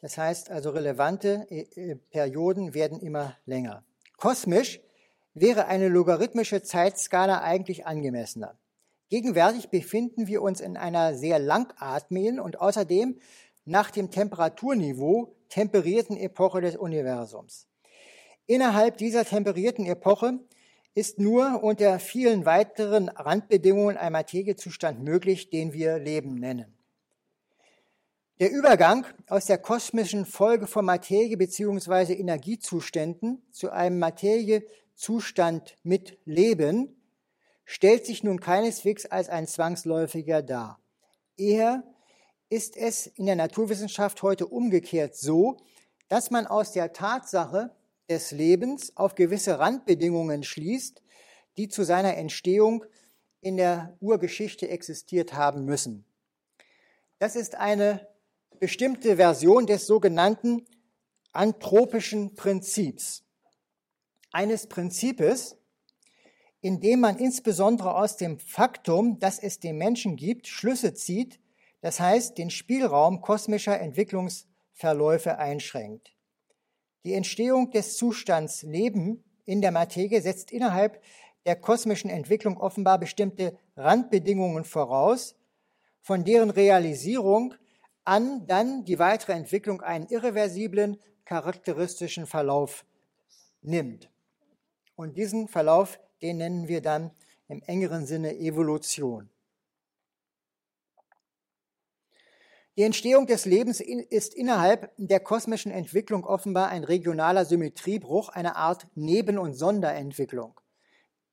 Das 0.00 0.16
heißt 0.16 0.50
also, 0.50 0.70
relevante 0.70 1.46
äh, 1.50 1.60
äh, 1.74 1.96
Perioden 1.96 2.74
werden 2.74 3.00
immer 3.00 3.36
länger. 3.44 3.84
Kosmisch 4.16 4.80
wäre 5.34 5.66
eine 5.66 5.88
logarithmische 5.88 6.62
Zeitskala 6.62 7.42
eigentlich 7.42 7.86
angemessener. 7.86 8.58
Gegenwärtig 9.10 9.70
befinden 9.70 10.26
wir 10.26 10.40
uns 10.42 10.60
in 10.60 10.76
einer 10.76 11.14
sehr 11.14 11.38
langatmigen 11.38 12.40
und 12.40 12.60
außerdem 12.60 13.18
nach 13.64 13.90
dem 13.90 14.10
Temperaturniveau 14.10 15.34
temperierten 15.48 16.16
Epoche 16.16 16.60
des 16.60 16.76
Universums. 16.76 17.66
Innerhalb 18.46 18.96
dieser 18.96 19.24
temperierten 19.24 19.84
Epoche 19.86 20.38
ist 20.94 21.18
nur 21.18 21.62
unter 21.62 21.98
vielen 21.98 22.44
weiteren 22.46 23.08
Randbedingungen 23.08 23.96
ein 23.96 24.12
Materiezustand 24.12 25.02
möglich, 25.02 25.50
den 25.50 25.72
wir 25.72 25.98
Leben 25.98 26.34
nennen. 26.34 26.79
Der 28.40 28.50
Übergang 28.50 29.04
aus 29.28 29.44
der 29.44 29.58
kosmischen 29.58 30.24
Folge 30.24 30.66
von 30.66 30.86
Materie 30.86 31.36
bzw. 31.36 32.14
Energiezuständen 32.14 33.42
zu 33.52 33.68
einem 33.68 33.98
Materiezustand 33.98 35.76
mit 35.82 36.16
Leben 36.24 37.02
stellt 37.66 38.06
sich 38.06 38.24
nun 38.24 38.40
keineswegs 38.40 39.04
als 39.04 39.28
ein 39.28 39.46
zwangsläufiger 39.46 40.40
dar. 40.40 40.80
Eher 41.36 41.84
ist 42.48 42.78
es 42.78 43.08
in 43.08 43.26
der 43.26 43.36
Naturwissenschaft 43.36 44.22
heute 44.22 44.46
umgekehrt 44.46 45.14
so, 45.16 45.58
dass 46.08 46.30
man 46.30 46.46
aus 46.46 46.72
der 46.72 46.94
Tatsache 46.94 47.76
des 48.08 48.30
Lebens 48.30 48.96
auf 48.96 49.16
gewisse 49.16 49.58
Randbedingungen 49.58 50.44
schließt, 50.44 51.02
die 51.58 51.68
zu 51.68 51.82
seiner 51.82 52.16
Entstehung 52.16 52.86
in 53.42 53.58
der 53.58 53.98
Urgeschichte 54.00 54.66
existiert 54.70 55.34
haben 55.34 55.66
müssen. 55.66 56.06
Das 57.18 57.36
ist 57.36 57.54
eine 57.54 58.08
bestimmte 58.60 59.16
Version 59.16 59.66
des 59.66 59.86
sogenannten 59.86 60.66
anthropischen 61.32 62.34
Prinzips. 62.34 63.24
Eines 64.32 64.66
Prinzips, 64.66 65.56
in 66.60 66.80
dem 66.80 67.00
man 67.00 67.16
insbesondere 67.16 67.96
aus 67.96 68.18
dem 68.18 68.38
Faktum, 68.38 69.18
dass 69.18 69.38
es 69.38 69.60
den 69.60 69.78
Menschen 69.78 70.16
gibt, 70.16 70.46
Schlüsse 70.46 70.92
zieht, 70.92 71.40
das 71.80 71.98
heißt 71.98 72.36
den 72.36 72.50
Spielraum 72.50 73.22
kosmischer 73.22 73.80
Entwicklungsverläufe 73.80 75.38
einschränkt. 75.38 76.14
Die 77.04 77.14
Entstehung 77.14 77.70
des 77.70 77.96
Zustands 77.96 78.62
Leben 78.62 79.24
in 79.46 79.62
der 79.62 79.72
Materie 79.72 80.20
setzt 80.20 80.52
innerhalb 80.52 81.02
der 81.46 81.56
kosmischen 81.56 82.10
Entwicklung 82.10 82.58
offenbar 82.58 82.98
bestimmte 82.98 83.58
Randbedingungen 83.74 84.64
voraus, 84.64 85.34
von 86.02 86.24
deren 86.24 86.50
Realisierung 86.50 87.54
an 88.10 88.44
dann 88.48 88.84
die 88.84 88.98
weitere 88.98 89.34
Entwicklung 89.34 89.82
einen 89.82 90.08
irreversiblen, 90.08 91.00
charakteristischen 91.24 92.26
Verlauf 92.26 92.84
nimmt. 93.62 94.10
Und 94.96 95.16
diesen 95.16 95.46
Verlauf, 95.46 96.00
den 96.20 96.38
nennen 96.38 96.66
wir 96.66 96.80
dann 96.80 97.12
im 97.46 97.62
engeren 97.62 98.06
Sinne 98.06 98.36
Evolution. 98.36 99.30
Die 102.76 102.82
Entstehung 102.82 103.28
des 103.28 103.44
Lebens 103.44 103.78
ist 103.78 104.34
innerhalb 104.34 104.92
der 104.96 105.20
kosmischen 105.20 105.70
Entwicklung 105.70 106.24
offenbar 106.24 106.68
ein 106.70 106.82
regionaler 106.82 107.44
Symmetriebruch, 107.44 108.28
eine 108.30 108.56
Art 108.56 108.88
Neben- 108.96 109.38
und 109.38 109.54
Sonderentwicklung. 109.54 110.59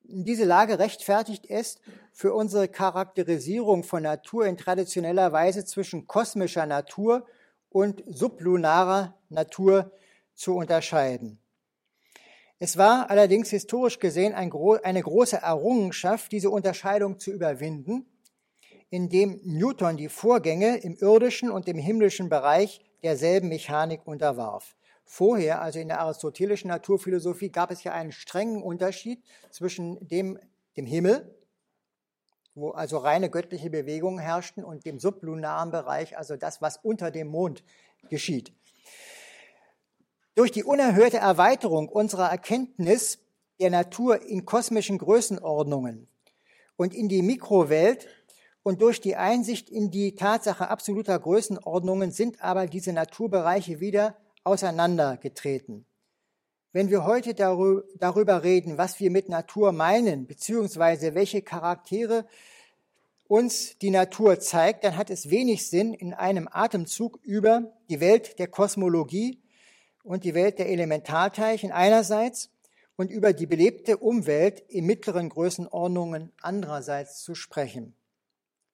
Diese 0.09 0.45
Lage 0.45 0.79
rechtfertigt 0.79 1.49
es, 1.49 1.79
für 2.13 2.33
unsere 2.33 2.69
Charakterisierung 2.69 3.83
von 3.83 4.03
Natur 4.03 4.45
in 4.45 4.55
traditioneller 4.55 5.33
Weise 5.33 5.65
zwischen 5.65 6.07
kosmischer 6.07 6.65
Natur 6.65 7.25
und 7.69 8.03
sublunarer 8.07 9.17
Natur 9.27 9.91
zu 10.33 10.55
unterscheiden. 10.55 11.39
Es 12.57 12.77
war 12.77 13.09
allerdings 13.09 13.49
historisch 13.49 13.99
gesehen 13.99 14.33
ein 14.33 14.49
eine 14.81 15.03
große 15.03 15.37
Errungenschaft, 15.37 16.31
diese 16.31 16.51
Unterscheidung 16.51 17.19
zu 17.19 17.31
überwinden, 17.31 18.05
indem 18.89 19.41
Newton 19.43 19.97
die 19.97 20.09
Vorgänge 20.09 20.77
im 20.77 20.95
irdischen 20.95 21.51
und 21.51 21.67
im 21.67 21.77
himmlischen 21.77 22.29
Bereich 22.29 22.79
derselben 23.03 23.49
Mechanik 23.49 24.07
unterwarf. 24.07 24.76
Vorher, 25.09 25.61
also 25.61 25.79
in 25.79 25.87
der 25.87 26.01
aristotelischen 26.01 26.67
Naturphilosophie, 26.67 27.49
gab 27.49 27.71
es 27.71 27.81
ja 27.85 27.93
einen 27.93 28.11
strengen 28.11 28.61
Unterschied 28.61 29.23
zwischen 29.51 30.05
dem, 30.05 30.37
dem 30.75 30.85
Himmel, 30.85 31.33
wo 32.55 32.71
also 32.71 32.97
reine 32.97 33.29
göttliche 33.29 33.69
Bewegungen 33.69 34.19
herrschten, 34.19 34.65
und 34.65 34.85
dem 34.85 34.99
sublunaren 34.99 35.71
Bereich, 35.71 36.17
also 36.17 36.35
das, 36.35 36.61
was 36.61 36.75
unter 36.75 37.09
dem 37.09 37.29
Mond 37.29 37.63
geschieht. 38.09 38.51
Durch 40.35 40.51
die 40.51 40.65
unerhörte 40.65 41.17
Erweiterung 41.17 41.87
unserer 41.87 42.29
Erkenntnis 42.29 43.19
der 43.61 43.69
Natur 43.69 44.21
in 44.23 44.45
kosmischen 44.45 44.97
Größenordnungen 44.97 46.09
und 46.75 46.93
in 46.93 47.07
die 47.07 47.21
Mikrowelt 47.21 48.07
und 48.61 48.81
durch 48.81 48.99
die 48.99 49.15
Einsicht 49.15 49.69
in 49.69 49.89
die 49.89 50.15
Tatsache 50.15 50.67
absoluter 50.67 51.17
Größenordnungen 51.17 52.11
sind 52.11 52.41
aber 52.41 52.67
diese 52.67 52.91
Naturbereiche 52.91 53.79
wieder 53.79 54.17
auseinandergetreten. 54.47 55.85
Wenn 56.73 56.89
wir 56.89 57.05
heute 57.05 57.33
darüber 57.33 58.43
reden, 58.43 58.77
was 58.77 58.99
wir 58.99 59.11
mit 59.11 59.29
Natur 59.29 59.71
meinen, 59.71 60.27
beziehungsweise 60.27 61.15
welche 61.15 61.41
Charaktere 61.41 62.25
uns 63.27 63.77
die 63.79 63.89
Natur 63.89 64.39
zeigt, 64.39 64.83
dann 64.83 64.95
hat 64.95 65.09
es 65.09 65.29
wenig 65.29 65.69
Sinn, 65.69 65.93
in 65.93 66.13
einem 66.13 66.47
Atemzug 66.51 67.19
über 67.23 67.73
die 67.89 67.99
Welt 67.99 68.39
der 68.39 68.47
Kosmologie 68.47 69.41
und 70.03 70.23
die 70.23 70.33
Welt 70.33 70.59
der 70.59 70.69
Elementarteilchen 70.69 71.71
einerseits 71.71 72.49
und 72.95 73.11
über 73.11 73.33
die 73.33 73.45
belebte 73.45 73.97
Umwelt 73.97 74.59
in 74.69 74.85
mittleren 74.85 75.29
Größenordnungen 75.29 76.31
andererseits 76.41 77.21
zu 77.21 77.35
sprechen. 77.35 77.95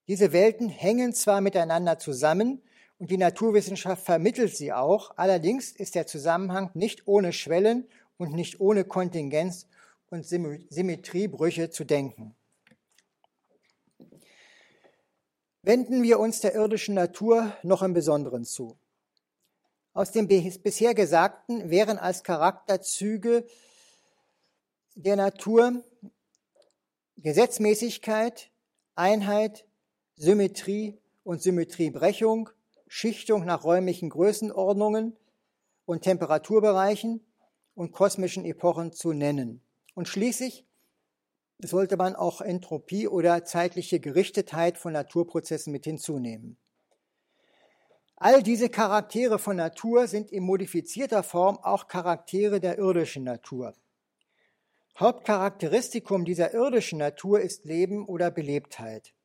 Diese 0.08 0.34
Welten 0.34 0.70
hängen 0.70 1.14
zwar 1.14 1.42
miteinander 1.42 1.98
zusammen 1.98 2.62
und 3.00 3.12
die 3.12 3.18
Naturwissenschaft 3.18 4.06
vermittelt 4.06 4.56
sie 4.56 4.72
auch, 4.72 5.12
allerdings 5.18 5.72
ist 5.72 5.96
der 5.96 6.08
Zusammenhang 6.08 6.70
nicht 6.74 7.08
ohne 7.08 7.34
Schwellen 7.34 7.88
und 8.18 8.34
nicht 8.34 8.60
ohne 8.60 8.86
Kontingenz 8.86 9.68
und 10.10 10.26
Symmetriebrüche 10.26 11.70
zu 11.70 11.84
denken. 11.84 12.36
Wenden 15.64 16.04
wir 16.04 16.20
uns 16.20 16.42
der 16.42 16.56
irdischen 16.56 16.94
Natur 16.94 17.56
noch 17.64 17.82
im 17.82 17.94
Besonderen 17.94 18.44
zu. 18.44 18.78
Aus 19.94 20.12
dem 20.12 20.28
bisher 20.28 20.94
Gesagten 20.94 21.70
wären 21.70 21.98
als 21.98 22.24
Charakterzüge 22.24 23.46
der 24.96 25.16
Natur 25.16 25.84
Gesetzmäßigkeit, 27.18 28.52
Einheit, 28.96 29.66
Symmetrie 30.16 31.00
und 31.24 31.42
Symmetriebrechung, 31.42 32.50
Schichtung 32.96 33.44
nach 33.44 33.64
räumlichen 33.64 34.12
Größenordnungen 34.12 35.18
und 35.86 36.04
Temperaturbereichen 36.04 37.26
und 37.74 37.92
kosmischen 37.92 38.46
Epochen 38.46 38.92
zu 38.92 39.14
nennen. 39.14 39.64
Und 39.96 40.08
schließlich 40.08 40.64
sollte 41.58 41.98
man 41.98 42.16
auch 42.16 42.40
Entropie 42.40 43.08
oder 43.08 43.46
zeitliche 43.46 44.00
Gerichtetheit 44.00 44.78
von 44.78 44.94
Naturprozessen 44.94 45.74
mit 45.74 45.86
hinzunehmen. 45.86 46.56
All 48.16 48.44
diese 48.44 48.70
Charaktere 48.70 49.40
von 49.40 49.56
Natur 49.56 50.06
sind 50.06 50.32
in 50.32 50.44
modifizierter 50.44 51.24
Form 51.24 51.58
auch 51.58 51.88
Charaktere 51.88 52.60
der 52.60 52.78
irdischen 52.78 53.24
Natur. 53.24 53.74
Hauptcharakteristikum 55.00 56.26
dieser 56.26 56.54
irdischen 56.54 57.00
Natur 57.00 57.42
ist 57.42 57.66
Leben 57.66 58.06
oder 58.06 58.30
Belebtheit. 58.30 59.16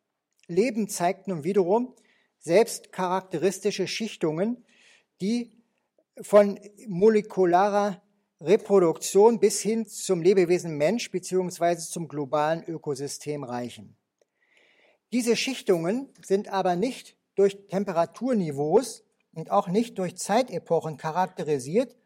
Leben 0.47 0.89
zeigt 0.89 1.29
nun 1.29 1.45
wiederum 1.45 1.95
selbst 2.39 2.93
charakteristische 2.93 3.87
Schichtungen, 3.87 4.65
die 5.21 5.53
von 6.21 6.59
molekularer 6.87 8.03
Reproduktion 8.41 9.41
bis 9.41 9.61
hin 9.61 9.87
zum 9.87 10.23
Lebewesen 10.23 10.77
Mensch 10.77 11.11
beziehungsweise 11.11 11.89
zum 11.91 12.09
globalen 12.09 12.63
Ökosystem 12.65 13.43
reichen. 13.43 13.97
Diese 15.13 15.37
Schichtungen 15.37 16.13
sind 16.25 16.49
aber 16.49 16.77
nicht 16.77 17.17
durch 17.35 17.67
Temperaturniveaus 17.69 19.05
und 19.33 19.51
auch 19.51 19.69
nicht 19.69 19.99
durch 19.99 20.17
Zeitepochen 20.17 20.97
charakterisiert, 20.97 21.97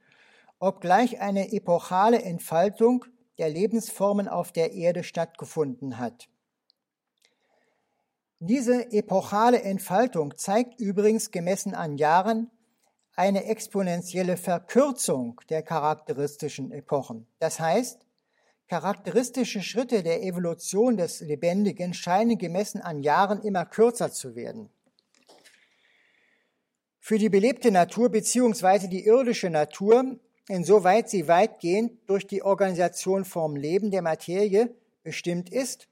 obgleich 0.58 1.20
eine 1.20 1.52
epochale 1.52 2.22
Entfaltung 2.22 3.04
der 3.38 3.48
Lebensformen 3.48 4.28
auf 4.28 4.52
der 4.52 4.72
Erde 4.72 5.02
stattgefunden 5.02 5.98
hat. 5.98 6.28
Diese 8.44 8.90
epochale 8.90 9.62
Entfaltung 9.62 10.36
zeigt 10.36 10.80
übrigens 10.80 11.30
gemessen 11.30 11.76
an 11.76 11.96
Jahren 11.96 12.50
eine 13.14 13.44
exponentielle 13.44 14.36
Verkürzung 14.36 15.40
der 15.48 15.62
charakteristischen 15.62 16.72
Epochen. 16.72 17.28
Das 17.38 17.60
heißt, 17.60 18.04
charakteristische 18.66 19.62
Schritte 19.62 20.02
der 20.02 20.24
Evolution 20.24 20.96
des 20.96 21.20
Lebendigen 21.20 21.94
scheinen 21.94 22.36
gemessen 22.36 22.80
an 22.80 23.00
Jahren 23.00 23.42
immer 23.42 23.64
kürzer 23.64 24.10
zu 24.10 24.34
werden. 24.34 24.70
Für 26.98 27.18
die 27.18 27.28
belebte 27.28 27.70
Natur 27.70 28.08
bzw. 28.08 28.88
die 28.88 29.06
irdische 29.06 29.50
Natur, 29.50 30.18
insoweit 30.48 31.08
sie 31.08 31.28
weitgehend 31.28 31.92
durch 32.10 32.26
die 32.26 32.42
Organisation 32.42 33.24
vom 33.24 33.54
Leben 33.54 33.92
der 33.92 34.02
Materie 34.02 34.74
bestimmt 35.04 35.48
ist, 35.48 35.86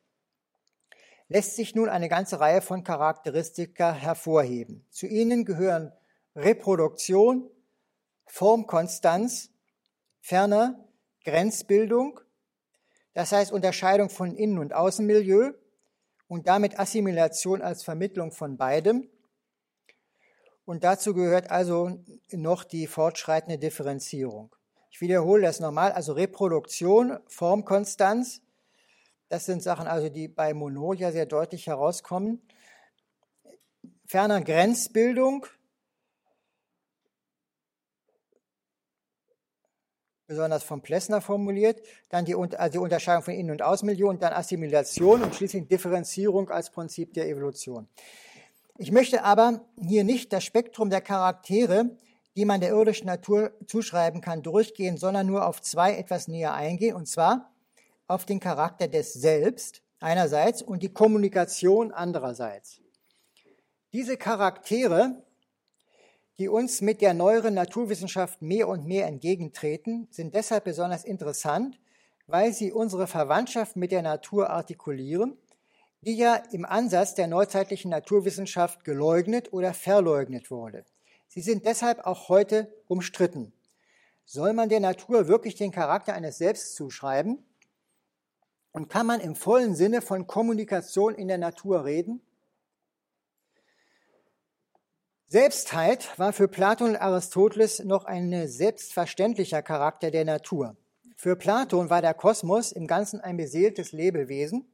lässt 1.31 1.55
sich 1.55 1.77
nun 1.77 1.89
eine 1.89 2.09
ganze 2.09 2.41
Reihe 2.41 2.61
von 2.61 2.83
Charakteristika 2.83 3.93
hervorheben. 3.93 4.85
Zu 4.91 5.07
ihnen 5.07 5.45
gehören 5.45 5.93
Reproduktion, 6.35 7.49
Formkonstanz, 8.27 9.51
ferner 10.21 10.85
Grenzbildung, 11.25 12.21
das 13.15 13.31
heißt 13.31 13.53
Unterscheidung 13.53 14.11
von 14.11 14.35
Innen- 14.35 14.59
und 14.59 14.75
Außenmilieu 14.75 15.53
und 16.27 16.49
damit 16.49 16.81
Assimilation 16.81 17.63
als 17.63 17.85
Vermittlung 17.85 18.33
von 18.33 18.57
beidem, 18.57 19.09
und 20.65 20.85
dazu 20.85 21.15
gehört 21.15 21.51
also 21.51 22.05
noch 22.31 22.63
die 22.65 22.87
fortschreitende 22.87 23.59
Differenzierung. 23.59 24.55
Ich 24.91 25.01
wiederhole 25.01 25.43
das 25.43 25.59
nochmal, 25.59 25.91
also 25.93 26.13
Reproduktion, 26.13 27.19
Formkonstanz, 27.27 28.43
das 29.31 29.47
sind 29.47 29.63
Sachen 29.63 29.87
also, 29.87 30.09
die 30.09 30.27
bei 30.27 30.53
Monod 30.53 30.99
ja 30.99 31.13
sehr 31.13 31.25
deutlich 31.25 31.69
herauskommen. 31.69 32.43
Ferner 34.05 34.43
Grenzbildung, 34.43 35.47
besonders 40.27 40.65
von 40.65 40.83
Plessner 40.83 41.21
formuliert, 41.21 41.81
dann 42.09 42.25
die, 42.25 42.35
also 42.35 42.73
die 42.73 42.79
Unterscheidung 42.79 43.23
von 43.23 43.35
Innen- 43.35 43.53
und 43.53 43.63
Außenmilieu 43.63 44.13
dann 44.15 44.33
Assimilation 44.33 45.23
und 45.23 45.37
schließlich 45.37 45.69
Differenzierung 45.69 46.51
als 46.51 46.71
Prinzip 46.71 47.15
der 47.15 47.29
Evolution. 47.29 47.89
Ich 48.79 48.91
möchte 48.91 49.23
aber 49.23 49.65
hier 49.81 50.03
nicht 50.03 50.33
das 50.33 50.43
Spektrum 50.43 50.91
der 50.91 51.03
Charaktere, 51.03 51.97
die 52.35 52.45
man 52.45 52.61
der 52.61 52.71
irdischen 52.71 53.07
Natur 53.07 53.53
zuschreiben 53.69 54.21
kann, 54.21 54.43
durchgehen, 54.43 54.97
sondern 54.97 55.29
nur 55.29 55.47
auf 55.47 55.63
zwei 55.63 55.95
etwas 55.95 56.27
näher 56.27 56.53
eingehen, 56.53 56.97
und 56.97 57.07
zwar 57.07 57.53
auf 58.11 58.27
den 58.27 58.41
Charakter 58.41 58.89
des 58.89 59.13
Selbst 59.15 59.83
einerseits 60.01 60.63
und 60.63 60.83
die 60.83 60.93
Kommunikation 60.93 61.93
andererseits. 61.93 62.81
Diese 63.93 64.17
Charaktere, 64.17 65.23
die 66.39 66.49
uns 66.49 66.81
mit 66.81 67.01
der 67.01 67.15
neueren 67.15 67.55
Naturwissenschaft 67.55 68.43
mehr 68.43 68.69
und 68.69 68.87
mehr 68.87 69.07
entgegentreten, 69.07 70.09
sind 70.11 70.35
deshalb 70.35 70.65
besonders 70.65 71.05
interessant, 71.05 71.79
weil 72.27 72.53
sie 72.53 72.73
unsere 72.73 73.07
Verwandtschaft 73.07 73.77
mit 73.77 73.93
der 73.93 74.03
Natur 74.03 74.51
artikulieren 74.51 75.37
die 76.03 76.17
ja 76.17 76.37
im 76.53 76.65
Ansatz 76.65 77.15
der 77.15 77.27
neuzeitlichen 77.27 77.91
Naturwissenschaft 77.91 78.85
geleugnet 78.85 79.53
oder 79.53 79.75
verleugnet 79.75 80.51
wurde. 80.51 80.85
Sie 81.29 81.43
sind 81.43 81.67
deshalb 81.67 82.07
auch 82.07 82.29
heute 82.29 82.73
umstritten. 82.89 83.53
Soll 84.25 84.53
man 84.53 84.69
der 84.69 84.81
Natur 84.81 85.29
wirklich 85.29 85.57
den 85.57 85.73
Charakter 85.73 86.15
eines 86.15 86.39
Selbst 86.39 86.75
zuschreiben? 86.75 87.45
Und 88.73 88.89
kann 88.89 89.07
man 89.07 89.21
im 89.21 89.35
vollen 89.35 89.75
Sinne 89.75 90.03
von 90.03 90.27
Kommunikation 90.27 91.15
in 91.15 91.29
der 91.29 91.39
Natur 91.39 91.85
reden? 91.85 92.21
Selbstheit 95.27 96.19
war 96.19 96.33
für 96.33 96.49
Platon 96.49 96.91
und 96.91 96.97
Aristoteles 96.97 97.85
noch 97.85 98.05
ein 98.05 98.49
selbstverständlicher 98.49 99.63
Charakter 99.63 100.11
der 100.11 100.25
Natur. 100.25 100.77
Für 101.17 101.37
Platon 101.37 101.91
war 101.91 102.03
der 102.03 102.15
Kosmos 102.15 102.73
im 102.73 102.87
Ganzen 102.87 103.21
ein 103.21 103.37
beseeltes 103.37 103.93
Lebewesen, 103.93 104.67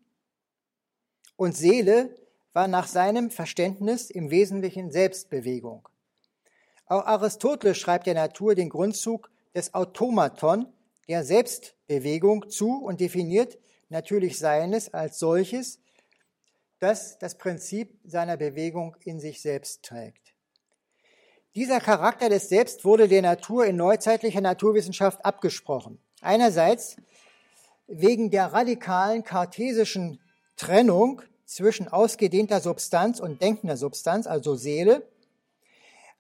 und 1.37 1.55
Seele 1.55 2.15
war 2.55 2.69
nach 2.69 2.87
seinem 2.87 3.31
Verständnis 3.31 4.11
im 4.11 4.31
Wesentlichen 4.31 4.91
Selbstbewegung. 4.91 5.87
Auch 6.87 7.05
Aristoteles 7.05 7.77
schreibt 7.77 8.07
der 8.07 8.15
Natur 8.15 8.55
den 8.55 8.71
Grundzug 8.71 9.31
des 9.55 9.75
Automaton, 9.75 10.73
der 11.09 11.25
Selbstbewegung, 11.25 12.49
zu 12.49 12.83
und 12.83 13.01
definiert 13.01 13.59
natürlich 13.89 14.39
Seines 14.39 14.93
als 14.93 15.19
solches, 15.19 15.81
das 16.79 17.19
das 17.19 17.39
Prinzip 17.39 17.99
seiner 18.05 18.37
Bewegung 18.37 18.97
in 19.05 19.21
sich 19.21 19.41
selbst 19.41 19.83
trägt. 19.83 20.35
Dieser 21.55 21.81
Charakter 21.81 22.29
des 22.29 22.51
Selbst 22.51 22.85
wurde 22.85 23.09
der 23.09 23.23
Natur 23.23 23.65
in 23.65 23.77
neuzeitlicher 23.77 24.43
Naturwissenschaft 24.43 25.25
abgesprochen. 25.25 25.99
Einerseits 26.21 26.97
wegen 27.87 28.31
der 28.31 28.53
radikalen 28.53 29.25
kartesischen 29.25 30.21
Trennung 30.57 31.23
zwischen 31.47 31.89
ausgedehnter 31.89 32.61
Substanz 32.61 33.21
und 33.21 33.41
denkender 33.41 33.77
Substanz, 33.77 34.27
also 34.27 34.55
Seele. 34.55 35.09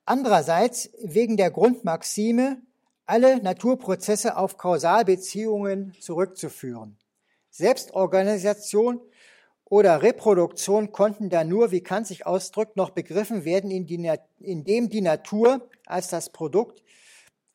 Andererseits 0.06 0.90
wegen 1.02 1.36
der 1.36 1.50
Grundmaxime 1.50 2.62
alle 3.04 3.42
Naturprozesse 3.42 4.36
auf 4.36 4.56
Kausalbeziehungen 4.56 5.94
zurückzuführen. 6.00 6.96
Selbstorganisation 7.57 9.00
oder 9.64 10.02
Reproduktion 10.02 10.92
konnten 10.92 11.30
da 11.30 11.42
nur, 11.42 11.70
wie 11.70 11.82
Kant 11.82 12.07
sich 12.07 12.26
ausdrückt, 12.26 12.76
noch 12.76 12.90
begriffen 12.90 13.44
werden, 13.44 13.70
indem 13.70 14.88
die 14.90 15.00
Natur 15.00 15.68
als 15.86 16.09
das 16.09 16.30
Produkt 16.30 16.82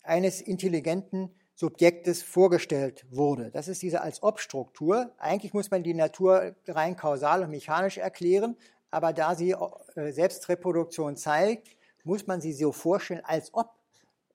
eines 0.03 0.41
intelligenten 0.41 1.29
Subjektes 1.53 2.23
vorgestellt 2.23 3.05
wurde. 3.11 3.51
Das 3.51 3.67
ist 3.67 3.83
diese 3.83 4.01
Als-Ob-Struktur. 4.01 5.11
Eigentlich 5.19 5.53
muss 5.53 5.69
man 5.69 5.83
die 5.83 5.93
Natur 5.93 6.55
rein 6.67 6.95
kausal 6.95 7.43
und 7.43 7.51
mechanisch 7.51 7.99
erklären, 7.99 8.57
aber 8.89 9.13
da 9.13 9.35
sie 9.35 9.51
äh, 9.51 10.11
Selbstreproduktion 10.11 11.15
zeigt, 11.15 11.77
muss 12.03 12.25
man 12.25 12.41
sie 12.41 12.53
so 12.53 12.71
vorstellen, 12.71 13.21
als 13.23 13.53
ob 13.53 13.69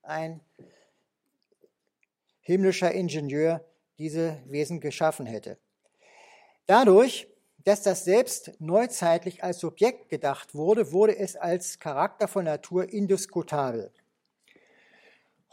ein 0.03 0.41
himmlischer 2.41 2.93
Ingenieur 2.93 3.65
diese 3.99 4.43
Wesen 4.47 4.81
geschaffen 4.81 5.27
hätte. 5.27 5.59
Dadurch, 6.67 7.29
dass 7.65 7.83
das 7.83 8.05
Selbst 8.05 8.53
neuzeitlich 8.59 9.43
als 9.43 9.59
Subjekt 9.59 10.09
gedacht 10.09 10.55
wurde, 10.55 10.93
wurde 10.93 11.17
es 11.17 11.37
als 11.37 11.79
Charakter 11.79 12.29
von 12.29 12.45
Natur 12.45 12.89
indiskutabel. 12.93 13.93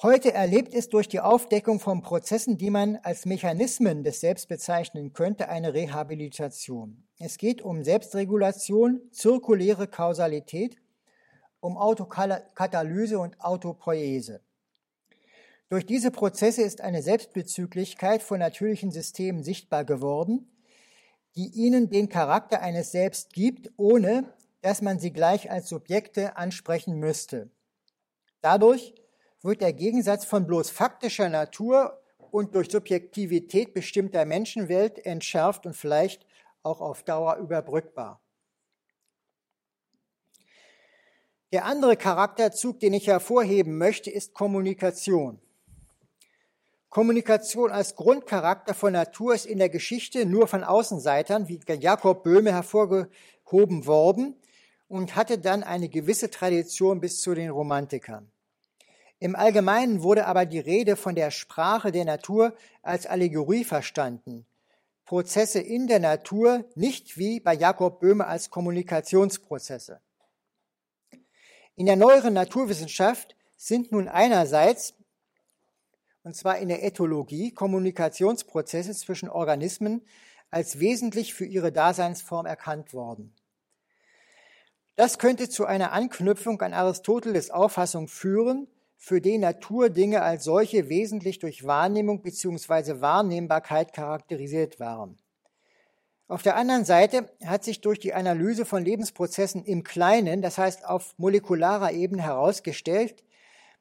Heute 0.01 0.33
erlebt 0.33 0.73
es 0.73 0.89
durch 0.89 1.07
die 1.07 1.21
Aufdeckung 1.21 1.79
von 1.79 2.01
Prozessen, 2.01 2.57
die 2.57 2.69
man 2.69 2.97
als 3.03 3.25
Mechanismen 3.25 4.03
des 4.03 4.19
Selbst 4.19 4.49
bezeichnen 4.49 5.13
könnte, 5.13 5.47
eine 5.47 5.73
Rehabilitation. 5.73 7.07
Es 7.19 7.37
geht 7.37 7.61
um 7.61 7.83
Selbstregulation, 7.83 9.01
zirkuläre 9.11 9.87
Kausalität, 9.87 10.75
um 11.61 11.77
Autokatalyse 11.77 13.17
und 13.17 13.39
Autopoiese. 13.39 14.41
Durch 15.73 15.87
diese 15.87 16.11
Prozesse 16.11 16.61
ist 16.61 16.81
eine 16.81 17.01
Selbstbezüglichkeit 17.01 18.21
von 18.21 18.37
natürlichen 18.37 18.91
Systemen 18.91 19.43
sichtbar 19.43 19.85
geworden, 19.85 20.47
die 21.35 21.47
ihnen 21.47 21.89
den 21.89 22.09
Charakter 22.09 22.61
eines 22.61 22.91
Selbst 22.91 23.33
gibt, 23.33 23.71
ohne 23.75 24.31
dass 24.61 24.83
man 24.83 24.99
sie 24.99 25.11
gleich 25.11 25.49
als 25.49 25.69
Subjekte 25.69 26.37
ansprechen 26.37 26.99
müsste. 26.99 27.49
Dadurch 28.41 28.93
wird 29.41 29.61
der 29.61 29.73
Gegensatz 29.73 30.25
von 30.25 30.45
bloß 30.45 30.69
faktischer 30.69 31.27
Natur 31.27 31.99
und 32.29 32.53
durch 32.53 32.69
Subjektivität 32.69 33.73
bestimmter 33.73 34.25
Menschenwelt 34.25 35.03
entschärft 35.03 35.65
und 35.65 35.75
vielleicht 35.75 36.27
auch 36.61 36.81
auf 36.81 37.01
Dauer 37.01 37.37
überbrückbar. 37.37 38.21
Der 41.51 41.65
andere 41.65 41.97
Charakterzug, 41.97 42.79
den 42.79 42.93
ich 42.93 43.07
hervorheben 43.07 43.79
möchte, 43.79 44.11
ist 44.11 44.35
Kommunikation. 44.35 45.42
Kommunikation 46.93 47.71
als 47.71 47.95
Grundcharakter 47.95 48.75
von 48.75 48.93
Natur 48.93 49.33
ist 49.33 49.47
in 49.47 49.57
der 49.57 49.69
Geschichte 49.69 50.27
nur 50.27 50.47
von 50.47 50.63
Außenseitern 50.63 51.47
wie 51.47 51.59
Jakob 51.79 52.23
Böhme 52.23 52.51
hervorgehoben 52.51 53.87
worden 53.87 54.35
und 54.87 55.15
hatte 55.15 55.39
dann 55.39 55.63
eine 55.63 55.89
gewisse 55.89 56.29
Tradition 56.29 56.99
bis 56.99 57.19
zu 57.19 57.33
den 57.33 57.49
Romantikern. 57.49 58.31
Im 59.17 59.35
Allgemeinen 59.35 60.03
wurde 60.03 60.27
aber 60.27 60.45
die 60.45 60.59
Rede 60.59 60.95
von 60.95 61.15
der 61.15 61.31
Sprache 61.31 61.91
der 61.91 62.05
Natur 62.05 62.53
als 62.83 63.07
Allegorie 63.07 63.63
verstanden. 63.63 64.45
Prozesse 65.03 65.61
in 65.61 65.87
der 65.87 65.99
Natur 65.99 66.63
nicht 66.75 67.17
wie 67.17 67.39
bei 67.39 67.55
Jakob 67.55 68.01
Böhme 68.01 68.27
als 68.27 68.51
Kommunikationsprozesse. 68.51 69.99
In 71.75 71.87
der 71.87 71.95
neueren 71.95 72.35
Naturwissenschaft 72.35 73.35
sind 73.57 73.91
nun 73.91 74.07
einerseits, 74.07 74.93
und 76.23 76.35
zwar 76.35 76.57
in 76.57 76.69
der 76.69 76.83
Ethologie, 76.83 77.51
Kommunikationsprozesse 77.51 78.93
zwischen 78.93 79.29
Organismen 79.29 80.01
als 80.49 80.79
wesentlich 80.79 81.33
für 81.33 81.45
ihre 81.45 81.71
Daseinsform 81.71 82.45
erkannt 82.45 82.93
worden. 82.93 83.35
Das 84.95 85.17
könnte 85.17 85.49
zu 85.49 85.65
einer 85.65 85.91
Anknüpfung 85.91 86.61
an 86.61 86.73
Aristoteles 86.73 87.49
Auffassung 87.49 88.07
führen, 88.07 88.67
für 88.95 89.19
den 89.19 89.41
Naturdinge 89.41 90.21
als 90.21 90.45
solche 90.45 90.87
wesentlich 90.87 91.39
durch 91.39 91.65
Wahrnehmung 91.65 92.21
bzw. 92.21 93.01
Wahrnehmbarkeit 93.01 93.91
charakterisiert 93.91 94.79
waren. 94.79 95.17
Auf 96.29 96.41
der 96.41 96.55
anderen 96.55 96.85
Seite 96.85 97.29
hat 97.43 97.65
sich 97.65 97.81
durch 97.81 97.99
die 97.99 98.13
Analyse 98.13 98.63
von 98.63 98.85
Lebensprozessen 98.85 99.65
im 99.65 99.83
Kleinen, 99.83 100.41
das 100.41 100.57
heißt 100.57 100.85
auf 100.85 101.15
molekularer 101.17 101.91
Ebene 101.91 102.23
herausgestellt, 102.23 103.25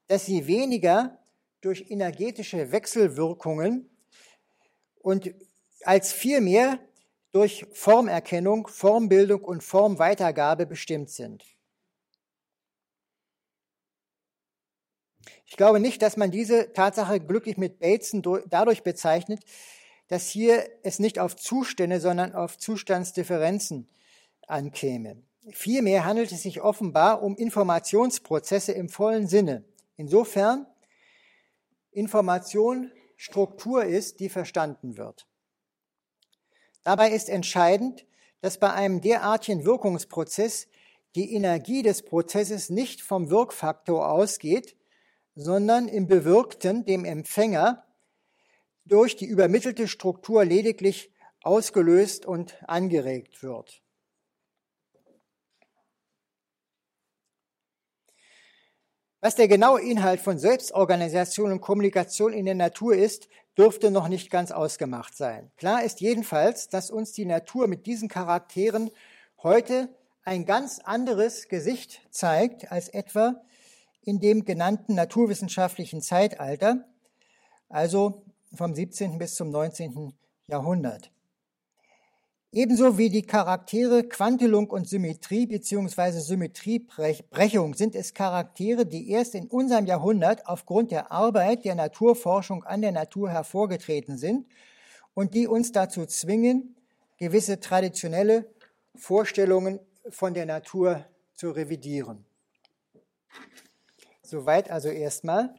dass 0.09 0.27
sie 0.27 0.49
weniger 0.49 1.22
durch 1.63 1.91
energetische 1.91 2.71
Wechselwirkungen 2.73 3.89
und 5.01 5.35
als 5.85 6.13
vielmehr 6.13 6.79
durch 7.33 7.65
Formerkennung, 7.73 8.67
Formbildung 8.67 9.43
und 9.43 9.65
Formweitergabe 9.65 10.67
bestimmt 10.67 11.09
sind. 11.11 11.45
Ich 15.47 15.57
glaube 15.57 15.81
nicht, 15.81 16.03
dass 16.03 16.17
man 16.17 16.31
diese 16.31 16.73
Tatsache 16.73 17.21
glücklich 17.21 17.57
mit 17.57 17.79
Bateson 17.79 18.23
dadurch 18.49 18.83
bezeichnet, 18.83 19.45
dass 20.09 20.29
hier 20.29 20.69
es 20.83 20.99
nicht 20.99 21.19
auf 21.19 21.37
Zustände, 21.37 22.01
sondern 22.01 22.35
auf 22.35 22.59
Zustandsdifferenzen 22.59 23.89
ankäme. 24.47 25.23
Vielmehr 25.51 26.05
handelt 26.05 26.33
es 26.33 26.43
sich 26.43 26.61
offenbar 26.61 27.23
um 27.23 27.37
Informationsprozesse 27.37 28.73
im 28.73 28.89
vollen 28.89 29.27
Sinne. 29.27 29.65
Insofern 29.97 30.67
Information 31.93 32.91
Struktur 33.17 33.85
ist, 33.85 34.19
die 34.21 34.29
verstanden 34.29 34.97
wird. 34.97 35.27
Dabei 36.83 37.13
ist 37.13 37.29
entscheidend, 37.29 38.05
dass 38.41 38.59
bei 38.59 38.73
einem 38.73 39.01
derartigen 39.01 39.65
Wirkungsprozess 39.65 40.67
die 41.15 41.35
Energie 41.35 41.83
des 41.83 42.03
Prozesses 42.03 42.71
nicht 42.71 43.03
vom 43.03 43.31
Wirkfaktor 43.31 44.11
ausgeht, 44.11 44.77
sondern 45.35 45.89
im 45.89 46.07
Bewirkten, 46.09 46.85
dem 46.85 47.05
Empfänger, 47.05 47.85
durch 48.85 49.17
die 49.17 49.27
übermittelte 49.27 49.87
Struktur 49.87 50.45
lediglich 50.45 51.13
ausgelöst 51.43 52.27
und 52.27 52.57
angeregt 52.69 53.43
wird. 53.43 53.82
Was 59.25 59.37
der 59.37 59.47
genaue 59.47 59.81
Inhalt 59.81 60.19
von 60.19 60.37
Selbstorganisation 60.37 61.53
und 61.53 61.61
Kommunikation 61.61 62.33
in 62.33 62.45
der 62.45 62.57
Natur 62.57 62.97
ist, 62.97 63.29
dürfte 63.57 63.93
noch 63.93 64.09
nicht 64.09 64.33
ganz 64.33 64.51
ausgemacht 64.51 65.17
sein. 65.17 65.53
Klar 65.57 65.85
ist 65.85 66.01
jedenfalls, 66.01 66.67
dass 66.67 66.91
uns 66.91 67.13
die 67.13 67.25
Natur 67.25 67.69
mit 67.69 67.87
diesen 67.87 68.09
Charakteren 68.09 68.91
heute 69.45 69.89
ein 70.25 70.45
ganz 70.45 70.81
anderes 70.81 71.47
Gesicht 71.47 72.01
zeigt 72.11 72.73
als 72.73 72.89
etwa 72.89 73.41
in 74.03 74.19
dem 74.19 74.45
genannten 74.45 74.97
naturwissenschaftlichen 74.97 76.03
Zeitalter, 76.03 76.85
also 77.69 78.25
vom 78.53 78.75
17. 78.75 79.19
bis 79.19 79.37
zum 79.37 79.51
19. 79.51 80.15
Jahrhundert. 80.49 81.13
Ebenso 82.55 82.99
wie 82.99 83.09
die 83.09 83.23
Charaktere 83.23 84.05
Quantelung 84.05 84.69
und 84.69 84.87
Symmetrie 84.87 85.47
bzw. 85.47 86.21
Symmetriebrechung 86.21 87.73
sind 87.73 87.95
es 87.95 88.13
Charaktere, 88.13 88.85
die 88.85 89.09
erst 89.09 89.35
in 89.35 89.47
unserem 89.47 89.87
Jahrhundert 89.87 90.47
aufgrund 90.47 90.91
der 90.91 91.11
Arbeit 91.11 91.65
der 91.65 91.75
Naturforschung 91.75 92.63
an 92.65 92.83
der 92.83 92.93
Natur 92.93 93.31
hervorgetreten 93.31 94.19
sind 94.19 94.47
und 95.15 95.33
die 95.33 95.47
uns 95.47 95.73
dazu 95.73 96.05
zwingen, 96.05 96.77
gewisse 97.17 97.59
traditionelle 97.59 98.53
Vorstellungen 98.97 99.81
von 100.11 100.35
der 100.35 100.45
Natur 100.45 101.07
zu 101.35 101.53
revidieren. 101.53 102.27
Soweit 104.23 104.71
also 104.71 104.91
erstmal. 104.91 105.55